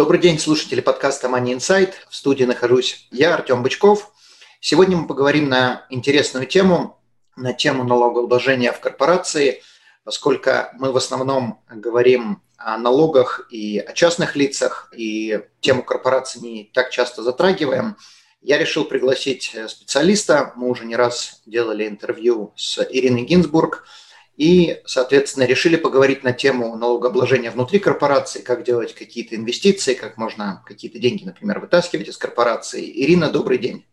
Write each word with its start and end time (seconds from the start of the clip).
Добрый 0.00 0.18
день, 0.18 0.38
слушатели 0.38 0.80
подкаста 0.80 1.28
Money 1.28 1.56
Insight. 1.56 1.92
В 2.08 2.16
студии 2.16 2.44
нахожусь 2.44 3.06
я, 3.10 3.34
Артем 3.34 3.62
Бычков. 3.62 4.10
Сегодня 4.58 4.96
мы 4.96 5.06
поговорим 5.06 5.50
на 5.50 5.84
интересную 5.90 6.46
тему, 6.46 6.98
на 7.36 7.52
тему 7.52 7.84
налогообложения 7.84 8.72
в 8.72 8.80
корпорации, 8.80 9.62
поскольку 10.02 10.52
мы 10.78 10.90
в 10.90 10.96
основном 10.96 11.62
говорим 11.68 12.40
о 12.56 12.78
налогах 12.78 13.46
и 13.50 13.78
о 13.78 13.92
частных 13.92 14.36
лицах, 14.36 14.90
и 14.96 15.42
тему 15.60 15.82
корпорации 15.82 16.38
не 16.38 16.70
так 16.72 16.88
часто 16.88 17.22
затрагиваем. 17.22 17.98
Я 18.40 18.56
решил 18.56 18.86
пригласить 18.86 19.54
специалиста. 19.68 20.54
Мы 20.56 20.70
уже 20.70 20.86
не 20.86 20.96
раз 20.96 21.42
делали 21.44 21.86
интервью 21.86 22.54
с 22.56 22.82
Ириной 22.90 23.24
Гинзбург– 23.24 23.84
и, 24.40 24.80
соответственно, 24.86 25.44
решили 25.44 25.76
поговорить 25.76 26.24
на 26.24 26.32
тему 26.32 26.74
налогообложения 26.74 27.50
внутри 27.50 27.78
корпорации, 27.78 28.40
как 28.40 28.64
делать 28.64 28.94
какие-то 28.94 29.36
инвестиции, 29.36 29.92
как 29.92 30.16
можно 30.16 30.64
какие-то 30.66 30.98
деньги, 30.98 31.24
например, 31.24 31.60
вытаскивать 31.60 32.08
из 32.08 32.16
корпорации. 32.16 32.90
Ирина, 33.04 33.28
добрый 33.28 33.58
день. 33.58 33.84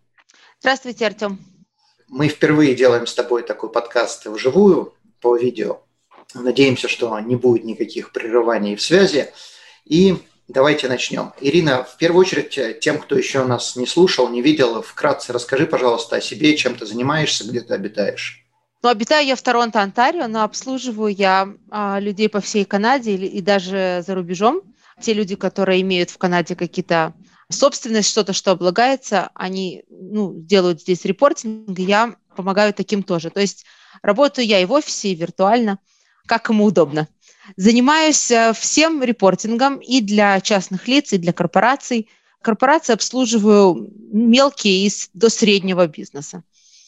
Здравствуйте, 0.62 1.06
Артем. 1.06 1.38
Мы 2.08 2.30
впервые 2.30 2.76
делаем 2.76 3.08
с 3.08 3.14
тобой 3.14 3.44
такой 3.44 3.70
подкаст 3.70 4.26
вживую 4.26 4.94
по 5.20 5.36
видео. 5.36 5.82
Надеемся, 6.34 6.88
что 6.88 7.20
не 7.20 7.36
будет 7.36 7.66
никаких 7.66 8.14
прерываний 8.14 8.78
в 8.78 8.82
связи. 8.82 9.26
И 9.84 10.16
давайте 10.48 10.88
начнем. 10.88 11.34
Ирина, 11.42 11.84
в 11.84 11.98
первую 11.98 12.22
очередь, 12.22 12.80
тем, 12.80 13.00
кто 13.00 13.18
еще 13.18 13.44
нас 13.44 13.76
не 13.76 13.86
слушал, 13.86 14.30
не 14.30 14.42
видел, 14.42 14.82
вкратце 14.82 15.34
расскажи, 15.34 15.68
пожалуйста, 15.68 16.16
о 16.16 16.22
себе, 16.22 16.56
чем 16.56 16.76
ты 16.76 16.86
занимаешься, 16.86 17.44
где 17.44 17.60
ты 17.60 17.74
обитаешь. 17.74 18.47
Ну, 18.88 18.92
обитаю 18.92 19.28
я 19.28 19.36
в 19.36 19.42
Торонто, 19.42 19.82
Онтарио, 19.82 20.28
но 20.28 20.44
обслуживаю 20.44 21.14
я 21.14 21.54
а, 21.70 22.00
людей 22.00 22.30
по 22.30 22.40
всей 22.40 22.64
Канаде 22.64 23.16
и, 23.16 23.26
и 23.26 23.42
даже 23.42 24.02
за 24.08 24.16
рубежом. 24.16 24.62
Те 25.02 25.12
люди, 25.12 25.36
которые 25.36 25.82
имеют 25.82 26.10
в 26.10 26.18
Канаде 26.18 26.56
какие-то 26.56 27.14
собственность, 27.50 28.10
что-то, 28.10 28.32
что 28.32 28.52
облагается, 28.52 29.30
они 29.34 29.84
ну, 29.90 30.34
делают 30.34 30.80
здесь 30.80 31.04
репортинг, 31.04 31.78
и 31.78 31.84
я 31.84 32.16
помогаю 32.38 32.74
таким 32.74 33.04
тоже. 33.04 33.30
То 33.30 33.42
есть 33.42 33.66
работаю 34.04 34.48
я 34.48 34.62
и 34.62 34.66
в 34.66 34.72
офисе, 34.72 35.10
и 35.10 35.16
виртуально, 35.16 35.80
как 36.26 36.48
ему 36.48 36.64
удобно. 36.64 37.10
Занимаюсь 37.58 38.32
э, 38.32 38.54
всем 38.54 39.04
репортингом 39.04 39.80
и 39.80 40.00
для 40.00 40.40
частных 40.40 40.88
лиц, 40.88 41.12
и 41.12 41.18
для 41.18 41.34
корпораций. 41.34 42.08
Корпорации 42.42 42.94
обслуживаю 42.94 43.92
мелкие 44.14 44.88
и 44.88 44.92
до 45.14 45.28
среднего 45.28 45.88
бизнеса. 45.88 46.44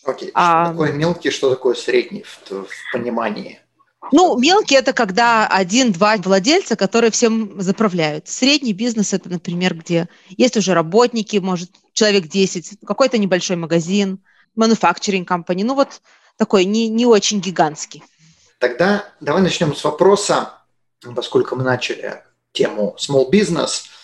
Окей, 0.10 0.32
а, 0.34 0.66
что 0.66 0.72
такое 0.72 0.92
мелкий, 0.94 1.30
что 1.30 1.50
такое 1.50 1.76
средний 1.76 2.24
в, 2.24 2.52
в 2.52 2.92
понимании? 2.92 3.60
Ну, 4.12 4.38
мелкий– 4.40 4.76
это 4.76 4.94
когда 4.94 5.48
один-два 5.48 6.18
владельца, 6.18 6.76
которые 6.76 7.12
всем 7.12 7.62
заправляют. 7.62 8.28
Средний 8.28 8.74
бизнес– 8.74 9.14
это, 9.14 9.30
например, 9.30 9.76
где 9.76 10.10
есть 10.30 10.58
уже 10.58 10.74
работники, 10.74 11.38
может, 11.38 11.70
человек 11.94 12.28
10, 12.28 12.80
какой-то 12.86 13.18
небольшой 13.18 13.56
магазин, 13.56 14.20
manufacturing 14.58 15.26
company, 15.26 15.64
ну 15.64 15.76
вот 15.76 16.02
такой 16.38 16.66
не, 16.66 16.88
не 16.88 17.06
очень 17.06 17.40
гигантский. 17.40 18.04
Тогда 18.58 19.06
давай 19.20 19.42
начнем 19.42 19.76
с 19.76 19.84
вопроса, 19.84 20.54
поскольку 21.16 21.56
мы 21.56 21.64
начали 21.64 22.24
тему 22.52 22.96
small 23.00 23.30
business– 23.30 23.84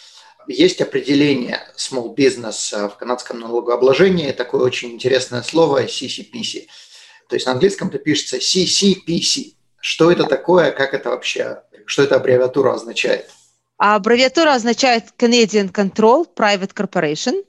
есть 0.48 0.82
определение 0.82 1.62
small 1.78 2.16
business 2.16 2.90
в 2.90 2.98
канадском 2.98 3.40
налогообложении, 3.40 4.32
такое 4.32 4.62
очень 4.62 4.92
интересное 4.92 5.42
слово 5.42 5.86
CCPC. 5.86 6.68
То 7.30 7.36
есть 7.36 7.46
на 7.46 7.54
английском 7.54 7.90
это 7.90 8.00
пишется 8.00 8.38
CCPC. 8.38 9.54
Что 9.80 10.12
это 10.12 10.24
такое, 10.24 10.72
как 10.72 10.94
это 10.94 11.10
вообще, 11.10 11.62
что 11.86 12.04
эта 12.04 12.16
аббревиатура 12.16 12.74
означает? 12.74 13.30
А 13.78 13.96
аббревиатура 13.96 14.54
означает 14.54 15.06
Canadian 15.18 15.72
Control 15.72 16.26
Private 16.36 16.74
Corporation. 16.74 17.44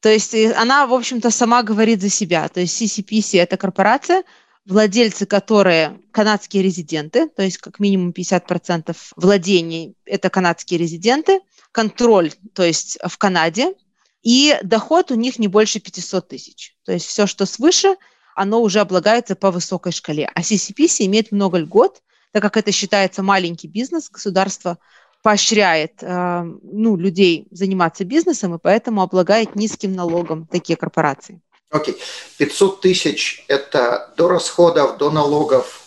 То 0.00 0.08
есть 0.08 0.34
э, 0.34 0.52
она, 0.52 0.86
в 0.86 0.94
общем-то, 0.94 1.30
сама 1.30 1.62
говорит 1.62 2.00
за 2.00 2.08
себя. 2.08 2.48
То 2.48 2.60
есть 2.60 2.80
CCPC– 2.80 3.40
это 3.42 3.56
корпорация, 3.56 4.24
владельцы, 4.64 5.26
которые 5.26 6.00
канадские 6.12 6.62
резиденты, 6.62 7.28
то 7.28 7.42
есть 7.42 7.58
как 7.58 7.80
минимум 7.80 8.10
50% 8.10 8.96
владений– 9.16 9.94
это 10.04 10.30
канадские 10.30 10.78
резиденты– 10.78 11.40
контроль, 11.72 12.32
то 12.54 12.62
есть 12.62 12.98
в 13.02 13.18
Канаде, 13.18 13.74
и 14.22 14.56
доход 14.62 15.10
у 15.10 15.14
них 15.14 15.38
не 15.38 15.48
больше 15.48 15.80
500 15.80 16.28
тысяч. 16.28 16.76
То 16.84 16.92
есть 16.92 17.06
все, 17.06 17.26
что 17.26 17.44
свыше, 17.44 17.96
оно 18.34 18.62
уже 18.62 18.80
облагается 18.80 19.34
по 19.34 19.50
высокой 19.50 19.92
шкале. 19.92 20.30
А 20.34 20.40
CCPC 20.40 21.06
имеет 21.06 21.32
много 21.32 21.58
льгот, 21.58 22.02
так 22.30 22.42
как 22.42 22.56
это 22.56 22.72
считается 22.72 23.22
маленький 23.22 23.68
бизнес, 23.68 24.10
государство 24.10 24.78
поощряет 25.22 26.02
э, 26.02 26.42
ну, 26.62 26.96
людей 26.96 27.46
заниматься 27.50 28.04
бизнесом 28.04 28.54
и 28.54 28.58
поэтому 28.58 29.02
облагает 29.02 29.54
низким 29.54 29.94
налогом 29.94 30.46
такие 30.46 30.76
корпорации. 30.76 31.40
Окей. 31.70 31.94
Okay. 31.94 32.00
500 32.38 32.80
тысяч– 32.80 33.44
это 33.48 34.12
до 34.16 34.28
расходов, 34.28 34.98
до 34.98 35.10
налогов? 35.10 35.82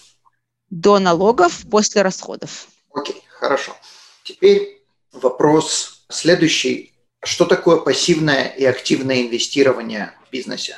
До 0.70 1.00
налогов, 1.00 1.64
после 1.70 2.02
расходов. 2.02 2.68
Окей, 2.94 3.16
okay, 3.16 3.22
хорошо. 3.28 3.76
Теперь 4.24 4.75
Вопрос 5.16 6.06
следующий. 6.10 6.94
Что 7.24 7.46
такое 7.46 7.78
пассивное 7.78 8.48
и 8.48 8.66
активное 8.66 9.22
инвестирование 9.22 10.14
в 10.28 10.32
бизнесе? 10.32 10.78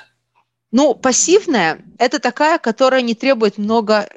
Ну, 0.71 0.93
пассивное– 0.95 1.83
это 1.97 2.19
такая, 2.19 2.57
которая 2.57 3.01
не 3.01 3.15
требует 3.15 3.57
много, 3.57 4.07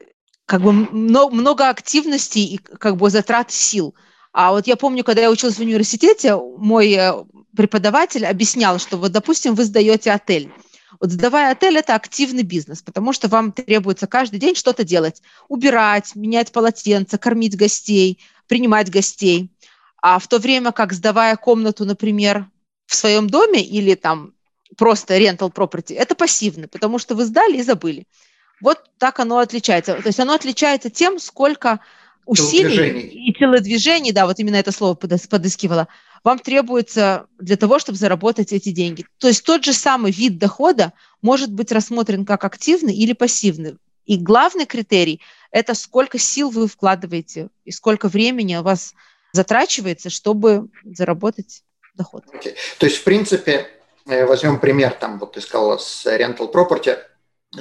как 0.46 0.62
бы, 0.62 0.72
много, 0.72 1.68
активности 1.68 2.38
и 2.38 2.58
как 2.58 2.96
бы 2.96 3.10
затрат 3.10 3.50
сил. 3.50 3.94
А 4.32 4.52
вот 4.52 4.66
я 4.66 4.76
помню, 4.76 5.02
когда 5.02 5.22
я 5.22 5.30
училась 5.30 5.56
в 5.56 5.60
университете, 5.60 6.36
мой 6.36 6.92
э, 6.92 7.12
преподаватель 7.56 8.26
объяснял, 8.26 8.78
что 8.78 8.96
вот, 8.96 9.10
допустим, 9.10 9.54
вы 9.54 9.64
сдаете 9.64 10.12
отель. 10.12 10.52
Вот 11.00 11.10
сдавая 11.10 11.52
отель– 11.52 11.76
это 11.78 11.94
активный 11.94 12.42
бизнес, 12.42 12.82
потому 12.82 13.12
что 13.12 13.28
вам 13.28 13.52
требуется 13.52 14.06
каждый 14.06 14.38
день 14.38 14.54
что-то 14.54 14.84
делать. 14.84 15.22
Убирать, 15.48 16.14
менять 16.14 16.52
полотенца, 16.52 17.16
кормить 17.16 17.56
гостей, 17.56 18.20
принимать 18.48 18.90
гостей. 18.90 19.50
А 20.02 20.18
в 20.18 20.28
то 20.28 20.38
время 20.38 20.72
как, 20.72 20.92
сдавая 20.92 21.36
комнату, 21.36 21.84
например, 21.84 22.46
в 22.86 22.94
своем 22.94 23.28
доме 23.28 23.62
или 23.62 23.94
там 23.94 24.32
просто 24.76 25.18
rental 25.18 25.52
property, 25.52 25.94
это 25.94 26.14
пассивно, 26.14 26.68
потому 26.68 26.98
что 26.98 27.14
вы 27.14 27.24
сдали 27.24 27.58
и 27.58 27.62
забыли. 27.62 28.06
Вот 28.60 28.78
так 28.98 29.20
оно 29.20 29.38
отличается. 29.38 29.94
То 29.94 30.06
есть 30.06 30.20
оно 30.20 30.34
отличается 30.34 30.90
тем, 30.90 31.18
сколько 31.18 31.80
усилий 32.26 33.00
и 33.00 33.32
телодвижений, 33.32 34.12
да, 34.12 34.26
вот 34.26 34.38
именно 34.38 34.56
это 34.56 34.72
слово 34.72 34.94
подыскивала, 34.94 35.88
вам 36.22 36.38
требуется 36.38 37.26
для 37.38 37.56
того, 37.56 37.78
чтобы 37.78 37.98
заработать 37.98 38.52
эти 38.52 38.70
деньги. 38.70 39.06
То 39.18 39.28
есть 39.28 39.44
тот 39.44 39.64
же 39.64 39.72
самый 39.72 40.12
вид 40.12 40.38
дохода 40.38 40.92
может 41.22 41.50
быть 41.52 41.72
рассмотрен 41.72 42.24
как 42.24 42.44
активный 42.44 42.94
или 42.94 43.14
пассивный. 43.14 43.76
И 44.04 44.16
главный 44.16 44.66
критерий– 44.66 45.20
это 45.50 45.74
сколько 45.74 46.18
сил 46.18 46.50
вы 46.50 46.68
вкладываете 46.68 47.48
и 47.64 47.70
сколько 47.70 48.08
времени 48.08 48.56
у 48.56 48.62
вас 48.62 48.94
затрачивается, 49.32 50.10
чтобы 50.10 50.68
заработать 50.84 51.62
доход. 51.94 52.24
Okay. 52.32 52.54
То 52.78 52.86
есть, 52.86 52.98
в 52.98 53.04
принципе, 53.04 53.66
э, 54.06 54.24
возьмем 54.26 54.58
пример, 54.60 54.92
там, 54.92 55.18
вот 55.18 55.32
ты 55.32 55.40
сказала, 55.40 55.78
с 55.78 56.06
rental 56.06 56.52
property. 56.52 56.98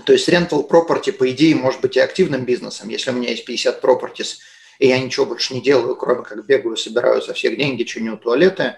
То 0.05 0.13
есть 0.13 0.29
rental 0.29 0.67
property, 0.69 1.11
по 1.11 1.29
идее, 1.31 1.55
может 1.55 1.81
быть 1.81 1.97
и 1.97 1.99
активным 1.99 2.45
бизнесом. 2.45 2.89
Если 2.89 3.09
у 3.11 3.13
меня 3.13 3.31
есть 3.31 3.45
50 3.45 3.83
properties, 3.83 4.37
и 4.77 4.87
я 4.87 4.99
ничего 4.99 5.25
больше 5.25 5.53
не 5.53 5.61
делаю, 5.61 5.95
кроме 5.95 6.23
как 6.23 6.45
бегаю, 6.45 6.77
собираю 6.77 7.21
со 7.21 7.33
всех 7.33 7.57
деньги, 7.57 7.83
чиню 7.83 8.17
туалеты, 8.17 8.75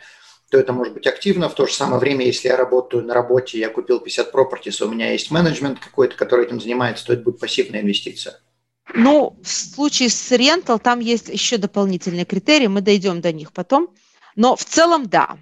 то 0.50 0.58
это 0.58 0.74
может 0.74 0.94
быть 0.94 1.08
активно. 1.08 1.48
В 1.48 1.56
то 1.56 1.66
же 1.66 1.74
самое 1.74 2.00
время, 2.00 2.26
если 2.26 2.50
я 2.50 2.58
работаю 2.58 3.06
на 3.06 3.14
работе, 3.14 3.60
я 3.60 3.70
купил 3.70 4.00
50 4.00 4.34
properties, 4.34 4.84
у 4.84 4.90
меня 4.90 5.12
есть 5.12 5.32
менеджмент 5.32 5.80
какой-то, 5.80 6.16
который 6.16 6.46
этим 6.46 6.60
занимается, 6.60 7.06
то 7.06 7.14
это 7.14 7.22
будет 7.22 7.40
пассивная 7.40 7.82
инвестиция. 7.82 8.42
Ну, 8.94 9.38
в 9.44 9.48
случае 9.48 10.10
с 10.10 10.32
рентал 10.32 10.80
там 10.80 11.00
есть 11.00 11.30
еще 11.30 11.58
дополнительные 11.58 12.26
критерии, 12.26 12.68
мы 12.68 12.82
дойдем 12.82 13.22
до 13.22 13.32
них 13.32 13.52
потом. 13.52 13.90
Но 14.36 14.56
в 14.56 14.66
целом 14.66 15.08
да. 15.08 15.38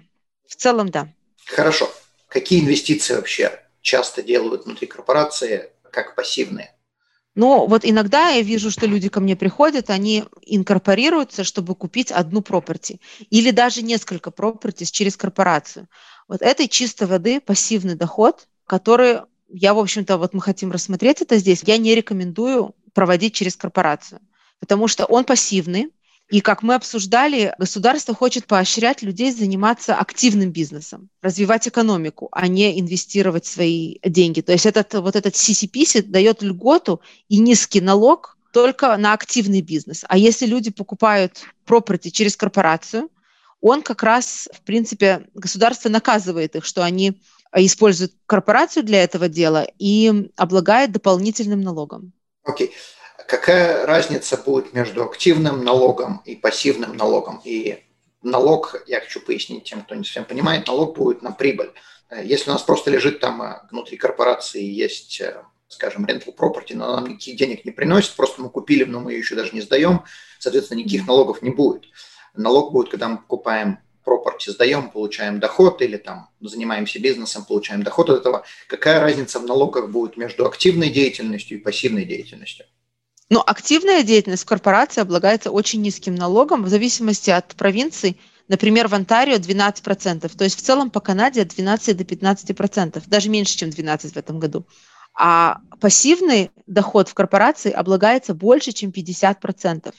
В 0.48 0.56
целом 0.56 0.90
да. 0.90 1.08
Хорошо. 1.46 1.90
Какие 2.28 2.60
инвестиции 2.60 3.14
вообще 3.14 3.60
часто 3.80 4.22
делают 4.22 4.64
внутри 4.64 4.86
корпорации 4.86 5.70
как 5.90 6.14
пассивные? 6.14 6.74
Но 7.34 7.66
вот 7.66 7.84
иногда 7.84 8.30
я 8.30 8.42
вижу, 8.42 8.70
что 8.70 8.86
люди 8.86 9.08
ко 9.08 9.20
мне 9.20 9.36
приходят, 9.36 9.88
они 9.88 10.24
инкорпорируются, 10.42 11.44
чтобы 11.44 11.74
купить 11.74 12.10
одну 12.10 12.40
property 12.40 13.00
или 13.30 13.50
даже 13.50 13.82
несколько 13.82 14.30
properties 14.30 14.90
через 14.90 15.16
корпорацию. 15.16 15.88
Вот 16.28 16.42
это 16.42 16.68
чистой 16.68 17.06
воды 17.06 17.40
пассивный 17.40 17.94
доход, 17.94 18.48
который 18.66 19.20
я, 19.48 19.74
в 19.74 19.78
общем-то, 19.78 20.16
вот 20.16 20.32
мы 20.32 20.40
хотим 20.40 20.70
рассмотреть 20.70 21.22
это 21.22 21.36
здесь. 21.38 21.62
Я 21.64 21.76
не 21.76 21.94
рекомендую 21.94 22.74
проводить 22.92 23.34
через 23.34 23.56
корпорацию, 23.56 24.20
потому 24.58 24.88
что 24.88 25.04
он 25.04 25.24
пассивный, 25.24 25.90
и 26.30 26.40
как 26.40 26.62
мы 26.62 26.76
обсуждали, 26.76 27.54
государство 27.58 28.14
хочет 28.14 28.46
поощрять 28.46 29.02
людей 29.02 29.32
заниматься 29.32 29.96
активным 29.96 30.52
бизнесом, 30.52 31.10
развивать 31.22 31.66
экономику, 31.66 32.28
а 32.30 32.46
не 32.46 32.78
инвестировать 32.78 33.46
свои 33.46 33.98
деньги. 34.04 34.40
То 34.40 34.52
есть 34.52 34.64
этот, 34.64 34.94
вот 34.94 35.16
этот 35.16 35.34
CCP 35.34 36.02
дает 36.02 36.42
льготу 36.42 37.00
и 37.28 37.40
низкий 37.40 37.80
налог 37.80 38.38
только 38.52 38.96
на 38.96 39.12
активный 39.12 39.60
бизнес. 39.60 40.04
А 40.08 40.16
если 40.16 40.46
люди 40.46 40.70
покупают 40.70 41.40
property 41.66 42.10
через 42.10 42.36
корпорацию, 42.36 43.10
он 43.60 43.82
как 43.82 44.04
раз, 44.04 44.48
в 44.52 44.62
принципе, 44.62 45.26
государство 45.34 45.88
наказывает 45.88 46.54
их, 46.54 46.64
что 46.64 46.84
они 46.84 47.20
используют 47.54 48.12
корпорацию 48.26 48.84
для 48.84 49.02
этого 49.02 49.28
дела 49.28 49.66
и 49.78 50.30
облагает 50.36 50.92
дополнительным 50.92 51.60
налогом. 51.60 52.12
Окей. 52.50 52.72
Какая 53.28 53.86
разница 53.86 54.36
будет 54.36 54.72
между 54.72 55.04
активным 55.04 55.64
налогом 55.64 56.20
и 56.24 56.34
пассивным 56.34 56.96
налогом? 56.96 57.40
И 57.44 57.84
налог, 58.22 58.82
я 58.88 59.00
хочу 59.00 59.20
пояснить 59.20 59.64
тем, 59.64 59.82
кто 59.82 59.94
не 59.94 60.04
совсем 60.04 60.24
понимает, 60.24 60.66
налог 60.66 60.96
будет 60.96 61.22
на 61.22 61.30
прибыль. 61.30 61.70
Если 62.24 62.50
у 62.50 62.52
нас 62.52 62.62
просто 62.62 62.90
лежит 62.90 63.20
там 63.20 63.40
э, 63.40 63.60
внутри 63.70 63.96
корпорации 63.96 64.64
есть, 64.64 65.20
э, 65.20 65.44
скажем, 65.68 66.06
rental 66.06 66.34
property, 66.36 66.74
но 66.74 66.96
нам 66.96 67.06
никаких 67.06 67.36
денег 67.36 67.64
не 67.64 67.70
приносит, 67.70 68.16
просто 68.16 68.42
мы 68.42 68.50
купили, 68.50 68.82
но 68.82 68.98
мы 68.98 69.12
ее 69.12 69.20
еще 69.20 69.36
даже 69.36 69.52
не 69.52 69.60
сдаем, 69.60 70.02
соответственно, 70.40 70.78
никаких 70.78 71.06
налогов 71.06 71.40
не 71.40 71.50
будет. 71.50 71.84
Налог 72.34 72.72
будет, 72.72 72.90
когда 72.90 73.08
мы 73.08 73.18
покупаем 73.18 73.78
property, 74.10 74.50
сдаем, 74.50 74.90
получаем 74.90 75.38
доход, 75.38 75.82
или 75.82 75.96
там 75.96 76.28
занимаемся 76.40 76.98
бизнесом, 76.98 77.44
получаем 77.44 77.82
доход 77.82 78.10
от 78.10 78.20
этого. 78.20 78.44
Какая 78.66 79.00
разница 79.00 79.38
в 79.38 79.46
налогах 79.46 79.90
будет 79.90 80.16
между 80.16 80.46
активной 80.46 80.90
деятельностью 80.90 81.58
и 81.58 81.60
пассивной 81.60 82.04
деятельностью? 82.04 82.66
Но 83.30 83.42
активная 83.46 84.02
деятельность 84.02 84.42
в 84.42 84.46
корпорации 84.46 85.00
облагается 85.00 85.52
очень 85.52 85.80
низким 85.82 86.16
налогом 86.16 86.64
в 86.64 86.68
зависимости 86.68 87.30
от 87.30 87.54
провинции. 87.54 88.16
Например, 88.48 88.88
в 88.88 88.94
Онтарио 88.94 89.36
12%, 89.36 90.36
то 90.36 90.44
есть 90.44 90.58
в 90.58 90.62
целом 90.62 90.90
по 90.90 90.98
Канаде 90.98 91.42
от 91.42 91.48
12 91.48 91.96
до 91.96 92.02
15%, 92.02 93.02
даже 93.06 93.30
меньше, 93.30 93.56
чем 93.56 93.70
12 93.70 94.14
в 94.14 94.16
этом 94.16 94.40
году. 94.40 94.66
А 95.14 95.60
пассивный 95.80 96.50
доход 96.66 97.08
в 97.08 97.14
корпорации 97.14 97.70
облагается 97.70 98.34
больше, 98.34 98.72
чем 98.72 98.90
50%, 98.90 99.94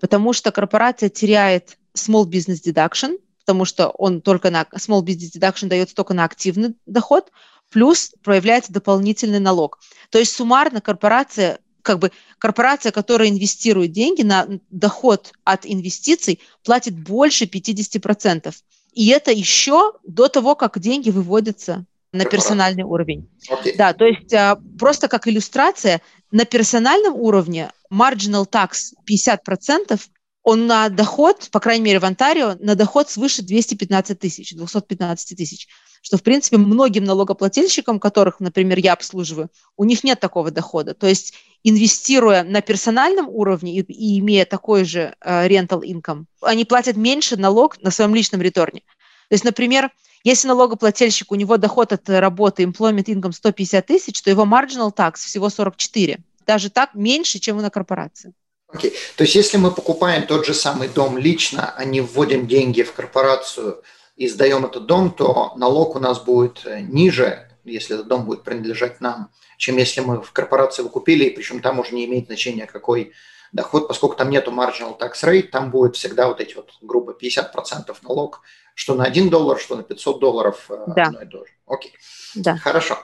потому 0.00 0.32
что 0.32 0.50
корпорация 0.50 1.10
теряет 1.10 1.76
small 1.94 2.24
business 2.24 2.62
deduction, 2.64 3.18
потому 3.40 3.64
что 3.64 3.88
он 3.88 4.20
только 4.20 4.50
на 4.50 4.62
small 4.76 5.02
business 5.02 5.36
deduction 5.36 5.68
дается 5.68 5.94
только 5.94 6.14
на 6.14 6.24
активный 6.24 6.74
доход, 6.86 7.30
плюс 7.70 8.12
проявляется 8.22 8.72
дополнительный 8.72 9.40
налог. 9.40 9.78
То 10.10 10.18
есть 10.18 10.34
суммарно 10.34 10.80
корпорация 10.80 11.58
как 11.82 11.98
бы 11.98 12.12
корпорация, 12.38 12.92
которая 12.92 13.30
инвестирует 13.30 13.92
деньги 13.92 14.22
на 14.22 14.46
доход 14.70 15.32
от 15.44 15.64
инвестиций, 15.64 16.40
платит 16.62 16.94
больше 16.94 17.46
50%. 17.46 18.54
И 18.92 19.08
это 19.08 19.30
еще 19.30 19.92
до 20.04 20.28
того, 20.28 20.54
как 20.56 20.78
деньги 20.78 21.10
выводятся 21.10 21.86
на 22.12 22.24
персональный 22.24 22.82
уровень. 22.82 23.30
Okay. 23.48 23.76
Да, 23.76 23.92
то 23.92 24.04
есть 24.04 24.32
а, 24.34 24.60
просто 24.78 25.08
как 25.08 25.28
иллюстрация, 25.28 26.00
на 26.32 26.44
персональном 26.44 27.14
уровне 27.14 27.70
marginal 27.92 28.48
tax 28.48 28.92
50%, 29.08 29.98
он 30.42 30.66
на 30.66 30.88
доход, 30.88 31.48
по 31.50 31.60
крайней 31.60 31.84
мере 31.84 31.98
в 31.98 32.04
Онтарио, 32.04 32.56
на 32.60 32.74
доход 32.74 33.10
свыше 33.10 33.42
215 33.42 34.18
тысяч, 34.18 34.54
215 34.54 35.36
тысяч 35.36 35.68
что, 36.02 36.16
в 36.16 36.22
принципе, 36.22 36.56
многим 36.56 37.04
налогоплательщикам, 37.04 38.00
которых, 38.00 38.40
например, 38.40 38.78
я 38.78 38.94
обслуживаю, 38.94 39.50
у 39.76 39.84
них 39.84 40.04
нет 40.04 40.20
такого 40.20 40.50
дохода. 40.50 40.94
То 40.94 41.06
есть, 41.06 41.34
инвестируя 41.62 42.42
на 42.42 42.62
персональном 42.62 43.28
уровне 43.28 43.78
и, 43.78 43.80
и 43.80 44.18
имея 44.20 44.46
такой 44.46 44.84
же 44.84 45.14
uh, 45.24 45.48
rental 45.48 45.82
income, 45.82 46.24
они 46.40 46.64
платят 46.64 46.96
меньше 46.96 47.36
налог 47.36 47.80
на 47.82 47.90
своем 47.90 48.14
личном 48.14 48.40
реторне. 48.40 48.80
То 49.28 49.34
есть, 49.34 49.44
например, 49.44 49.90
если 50.24 50.48
налогоплательщик, 50.48 51.32
у 51.32 51.34
него 51.34 51.56
доход 51.56 51.92
от 51.92 52.08
работы, 52.08 52.64
employment 52.64 53.04
income 53.04 53.32
150 53.32 53.86
тысяч, 53.86 54.20
то 54.22 54.30
его 54.30 54.44
marginal 54.44 54.94
tax 54.94 55.16
всего 55.16 55.48
44. 55.48 56.18
Даже 56.46 56.70
так 56.70 56.94
меньше, 56.94 57.38
чем 57.38 57.58
на 57.58 57.70
корпорации. 57.70 58.32
Окей. 58.72 58.90
Okay. 58.90 58.94
То 59.16 59.24
есть, 59.24 59.34
если 59.34 59.56
мы 59.56 59.70
покупаем 59.70 60.26
тот 60.26 60.46
же 60.46 60.54
самый 60.54 60.88
дом 60.88 61.18
лично, 61.18 61.74
а 61.76 61.84
не 61.84 62.00
вводим 62.00 62.46
деньги 62.46 62.82
в 62.82 62.92
корпорацию– 62.92 63.82
и 64.20 64.28
сдаем 64.28 64.66
этот 64.66 64.84
дом, 64.84 65.10
то 65.10 65.54
налог 65.56 65.96
у 65.96 65.98
нас 65.98 66.20
будет 66.20 66.66
э, 66.66 66.80
ниже, 66.82 67.48
если 67.64 67.94
этот 67.94 68.08
дом 68.08 68.26
будет 68.26 68.44
принадлежать 68.44 69.00
нам, 69.00 69.30
чем 69.56 69.78
если 69.78 70.02
мы 70.02 70.20
в 70.20 70.32
корпорации 70.32 70.82
его 70.82 70.90
купили, 70.90 71.24
и 71.24 71.30
причем 71.30 71.62
там 71.62 71.78
уже 71.78 71.94
не 71.94 72.04
имеет 72.04 72.26
значения, 72.26 72.66
какой 72.66 73.12
доход, 73.52 73.88
поскольку 73.88 74.16
там 74.16 74.28
нету 74.28 74.50
marginal 74.50 74.98
tax 74.98 75.24
rate, 75.24 75.48
там 75.48 75.70
будет 75.70 75.96
всегда 75.96 76.28
вот 76.28 76.42
эти 76.42 76.54
вот 76.54 76.70
грубо 76.82 77.16
50% 77.18 77.96
налог, 78.02 78.42
что 78.74 78.94
на 78.94 79.04
1 79.04 79.30
доллар, 79.30 79.58
что 79.58 79.76
на 79.76 79.84
500 79.84 80.20
долларов 80.20 80.66
э, 80.68 80.84
да. 80.88 81.04
одно 81.04 81.22
и 81.22 81.26
то 81.26 81.38
же. 81.38 81.52
Окей. 81.66 81.94
Да. 82.34 82.58
Хорошо. 82.58 82.98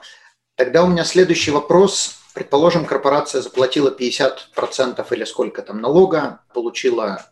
Тогда 0.53 0.83
у 0.83 0.87
меня 0.87 1.03
следующий 1.03 1.49
вопрос. 1.49 2.19
Предположим, 2.37 2.85
корпорация 2.85 3.41
заплатила 3.41 3.89
50% 3.89 5.05
или 5.11 5.23
сколько 5.23 5.61
там 5.63 5.81
налога, 5.81 6.41
получила 6.53 7.25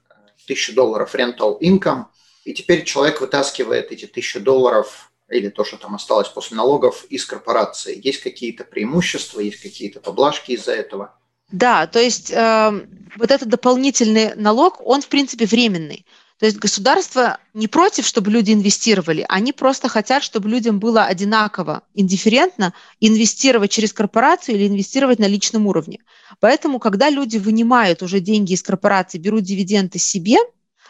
1000 0.45 0.73
долларов 0.73 1.13
rental 1.15 1.59
income– 1.59 2.05
и 2.45 2.53
теперь 2.53 2.83
человек 2.83 3.21
вытаскивает 3.21 3.91
эти 3.91 4.05
тысячи 4.05 4.39
долларов 4.39 5.11
или 5.29 5.49
то, 5.49 5.65
что 5.65 5.77
там 5.77 5.95
осталось 5.95 6.29
после 6.29 6.55
налогов 6.55 7.03
из 7.09 7.25
корпорации. 7.25 7.99
Есть 8.01 8.21
какие-то 8.21 8.63
преимущества, 8.63 9.39
есть 9.39 9.61
какие-то 9.61 9.99
поблажки 9.99 10.51
из-за 10.51 10.73
этого? 10.73 11.15
Да, 11.51 11.87
то 11.87 11.99
есть 11.99 12.31
э, 12.31 12.87
вот 13.17 13.31
этот 13.31 13.49
дополнительный 13.49 14.35
налог, 14.35 14.79
он 14.85 15.01
в 15.01 15.07
принципе 15.07 15.45
временный. 15.45 16.05
То 16.39 16.45
есть 16.45 16.57
государство 16.57 17.37
не 17.53 17.67
против, 17.67 18.05
чтобы 18.05 18.29
люди 18.29 18.51
инвестировали, 18.51 19.25
они 19.29 19.53
просто 19.53 19.87
хотят, 19.87 20.21
чтобы 20.21 20.49
людям 20.49 20.79
было 20.79 21.05
одинаково, 21.05 21.83
индифферентно 21.93 22.73
инвестировать 22.99 23.71
через 23.71 23.93
корпорацию 23.93 24.55
или 24.55 24.67
инвестировать 24.67 25.19
на 25.19 25.27
личном 25.27 25.65
уровне. 25.67 25.99
Поэтому, 26.41 26.79
когда 26.79 27.09
люди 27.09 27.37
вынимают 27.37 28.03
уже 28.03 28.19
деньги 28.19 28.53
из 28.53 28.63
корпорации, 28.63 29.17
берут 29.17 29.43
дивиденды 29.43 29.97
себе– 29.99 30.37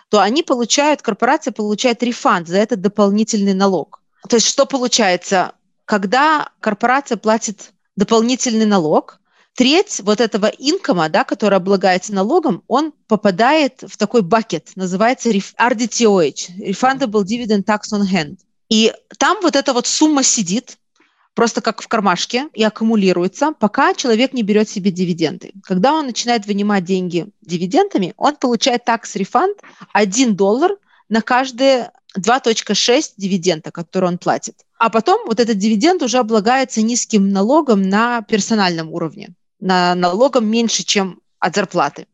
то 0.09 0.21
они 0.21 0.43
получают, 0.43 1.01
корпорация 1.01 1.51
получает 1.51 2.03
рефанд 2.03 2.47
за 2.47 2.57
этот 2.57 2.81
дополнительный 2.81 3.53
налог. 3.53 4.01
То 4.29 4.37
есть 4.37 4.47
что 4.47 4.65
получается? 4.65 5.53
Когда 5.85 6.49
корпорация 6.59 7.17
платит 7.17 7.73
дополнительный 7.95 8.65
налог, 8.65 9.19
треть 9.55 10.01
вот 10.03 10.21
этого 10.21 10.47
инкома, 10.47 11.09
да, 11.09 11.23
который 11.23 11.57
облагается 11.57 12.13
налогом, 12.13 12.63
он 12.67 12.93
попадает 13.07 13.81
в 13.81 13.97
такой 13.97 14.21
бакет, 14.21 14.71
называется 14.75 15.29
RDTOH, 15.29 16.59
Refundable 16.59 17.23
Dividend 17.23 17.63
Tax 17.63 17.93
on 17.93 18.03
Hand. 18.03 18.37
И 18.69 18.93
там 19.17 19.37
вот 19.41 19.55
эта 19.55 19.73
вот 19.73 19.87
сумма 19.87 20.23
сидит, 20.23 20.77
просто 21.33 21.61
как 21.61 21.81
в 21.81 21.87
кармашке 21.87 22.49
и 22.53 22.63
аккумулируется, 22.63 23.53
пока 23.59 23.93
человек 23.93 24.33
не 24.33 24.43
берет 24.43 24.69
себе 24.69 24.91
дивиденды. 24.91 25.51
Когда 25.63 25.93
он 25.93 26.07
начинает 26.07 26.45
вынимать 26.45 26.83
деньги 26.83 27.27
дивидендами, 27.41 28.13
он 28.17 28.35
получает 28.35 28.85
такс-рефанд 28.85 29.57
1 29.93 30.35
доллар 30.35 30.77
на 31.09 31.21
каждые 31.21 31.91
2.6 32.17 33.13
дивиденда, 33.17 33.71
которые 33.71 34.09
он 34.09 34.17
платит. 34.17 34.55
А 34.77 34.89
потом 34.89 35.25
вот 35.27 35.39
этот 35.39 35.57
дивиденд 35.57 36.01
уже 36.01 36.17
облагается 36.17 36.81
низким 36.81 37.29
налогом 37.29 37.81
на 37.81 38.21
персональном 38.21 38.91
уровне, 38.91 39.33
на 39.65 39.95
налогом 39.95 40.47
меньше, 40.47 40.83
чем 40.83 41.19
от 41.39 41.55
зарплаты. 41.55 42.05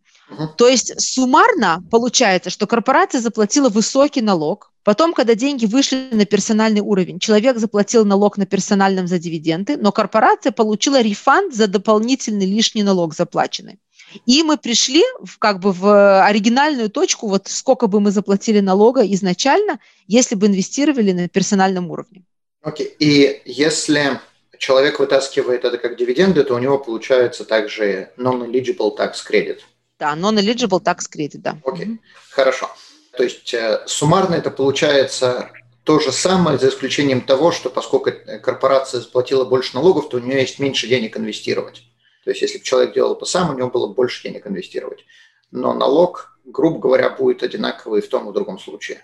То 0.57 0.67
есть 0.69 0.99
суммарно 1.01 1.83
получается, 1.91 2.49
что 2.49 2.65
корпорация 2.65 3.19
заплатила 3.19 3.67
высокий 3.67 4.21
налог, 4.21 4.71
потом, 4.83 5.13
когда 5.13 5.35
деньги 5.35 5.65
вышли 5.65 6.07
на 6.11 6.25
персональный 6.25 6.79
уровень, 6.79 7.19
человек 7.19 7.57
заплатил 7.57 8.05
налог 8.05 8.37
на 8.37 8.45
персональном 8.45 9.07
за 9.07 9.19
дивиденды, 9.19 9.75
но 9.75 9.91
корпорация 9.91 10.53
получила 10.53 11.01
рефанд 11.01 11.53
за 11.53 11.67
дополнительный 11.67 12.45
лишний 12.45 12.83
налог 12.83 13.13
заплаченный. 13.13 13.79
И 14.25 14.43
мы 14.43 14.57
пришли 14.57 15.03
в, 15.21 15.37
как 15.37 15.59
бы 15.59 15.73
в 15.73 16.23
оригинальную 16.25 16.89
точку, 16.89 17.27
вот 17.27 17.47
сколько 17.49 17.87
бы 17.87 17.99
мы 17.99 18.11
заплатили 18.11 18.61
налога 18.61 19.01
изначально, 19.01 19.79
если 20.07 20.35
бы 20.35 20.47
инвестировали 20.47 21.11
на 21.11 21.27
персональном 21.27 21.91
уровне. 21.91 22.23
Окей, 22.61 22.87
okay. 22.87 22.95
и 22.99 23.41
если 23.45 24.19
человек 24.61 24.99
вытаскивает 24.99 25.65
это 25.65 25.79
как 25.79 25.97
дивиденды, 25.97 26.43
то 26.43 26.53
у 26.53 26.59
него 26.59 26.77
получается 26.77 27.45
также 27.45 28.11
non-eligible 28.15 28.95
tax 28.95 29.13
credit. 29.27 29.61
Да, 29.99 30.15
non-eligible 30.15 30.81
tax 30.81 30.99
credit, 31.13 31.39
да. 31.39 31.57
Окей, 31.65 31.85
okay. 31.85 31.97
хорошо. 32.29 32.69
То 33.17 33.23
есть 33.23 33.51
э, 33.55 33.81
суммарно 33.87 34.35
это 34.35 34.51
получается 34.51 35.49
то 35.83 35.99
же 35.99 36.11
самое, 36.11 36.59
за 36.59 36.69
исключением 36.69 37.21
того, 37.21 37.51
что 37.51 37.71
поскольку 37.71 38.11
корпорация 38.43 39.01
заплатила 39.01 39.45
больше 39.45 39.73
налогов, 39.73 40.09
то 40.09 40.17
у 40.17 40.19
нее 40.19 40.41
есть 40.41 40.59
меньше 40.59 40.87
денег 40.87 41.17
инвестировать. 41.17 41.81
То 42.23 42.29
есть 42.29 42.43
если 42.43 42.59
бы 42.59 42.63
человек 42.63 42.93
делал 42.93 43.15
это 43.15 43.25
сам, 43.25 43.49
у 43.49 43.57
него 43.57 43.71
было 43.71 43.87
больше 43.87 44.21
денег 44.21 44.45
инвестировать. 44.45 45.05
Но 45.49 45.73
налог, 45.73 46.37
грубо 46.45 46.77
говоря, 46.77 47.09
будет 47.09 47.41
одинаковый 47.41 48.01
в 48.01 48.09
том 48.09 48.27
и 48.27 48.29
в 48.29 48.33
другом 48.33 48.59
случае. 48.59 49.01